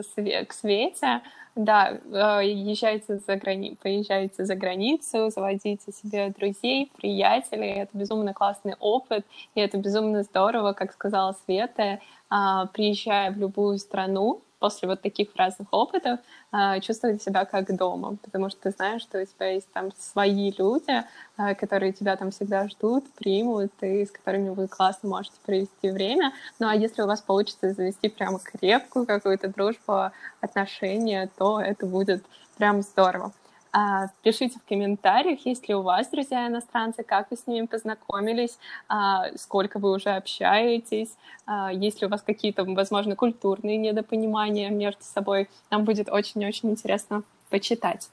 к 0.47 0.53
Свете. 0.53 1.21
Да, 1.55 1.91
э, 1.91 2.47
езжайте 2.47 3.19
за 3.19 3.35
грани... 3.35 3.77
поезжайте 3.81 4.43
за 4.43 4.55
границу, 4.55 5.29
заводите 5.29 5.91
себе 5.91 6.29
друзей, 6.29 6.91
приятелей. 6.97 7.73
Это 7.73 7.95
безумно 7.95 8.33
классный 8.33 8.75
опыт, 8.79 9.23
и 9.53 9.61
это 9.61 9.77
безумно 9.77 10.23
здорово, 10.23 10.73
как 10.73 10.93
сказала 10.93 11.35
Света, 11.45 11.99
а, 12.29 12.65
приезжая 12.67 13.31
в 13.31 13.37
любую 13.37 13.77
страну, 13.77 14.41
после 14.63 14.87
вот 14.87 15.01
таких 15.01 15.35
разных 15.35 15.67
опытов 15.71 16.21
э, 16.53 16.79
чувствовать 16.79 17.21
себя 17.21 17.43
как 17.43 17.75
дома, 17.75 18.15
потому 18.23 18.49
что 18.49 18.61
ты 18.61 18.69
знаешь, 18.69 19.01
что 19.01 19.21
у 19.21 19.25
тебя 19.25 19.47
есть 19.47 19.69
там 19.73 19.91
свои 19.97 20.53
люди, 20.57 21.03
э, 21.37 21.55
которые 21.55 21.91
тебя 21.91 22.15
там 22.15 22.31
всегда 22.31 22.69
ждут, 22.69 23.03
примут, 23.11 23.73
и 23.81 24.05
с 24.05 24.11
которыми 24.11 24.51
вы 24.51 24.69
классно 24.69 25.09
можете 25.09 25.35
провести 25.45 25.89
время. 25.89 26.31
Ну 26.59 26.69
а 26.69 26.75
если 26.75 27.01
у 27.01 27.07
вас 27.07 27.19
получится 27.19 27.73
завести 27.73 28.07
прямо 28.07 28.39
крепкую 28.39 29.05
какую-то 29.05 29.49
дружбу, 29.49 30.11
отношения, 30.39 31.29
то 31.37 31.59
это 31.59 31.85
будет 31.85 32.23
прям 32.57 32.83
здорово. 32.83 33.33
А, 33.75 34.09
пишите 34.21 34.59
в 34.59 34.69
комментариях, 34.69 35.47
есть 35.47 35.67
ли 35.67 35.73
у 35.73 35.81
вас 35.81 36.07
друзья 36.09 36.47
иностранцы, 36.47 37.01
как 37.01 37.31
вы 37.31 37.37
с 37.37 37.47
ними 37.47 37.65
познакомились, 37.65 38.59
а, 38.87 39.35
сколько 39.35 39.79
вы 39.79 39.91
уже 39.95 40.11
общаетесь, 40.11 41.09
а, 41.47 41.73
есть 41.73 41.99
ли 41.99 42.05
у 42.05 42.09
вас 42.09 42.21
какие-то, 42.21 42.65
возможно, 42.65 43.15
культурные 43.15 43.77
недопонимания 43.77 44.69
между 44.69 45.03
собой. 45.03 45.49
Нам 45.71 45.85
будет 45.85 46.07
очень-очень 46.07 46.69
интересно 46.69 47.23
почитать. 47.49 48.09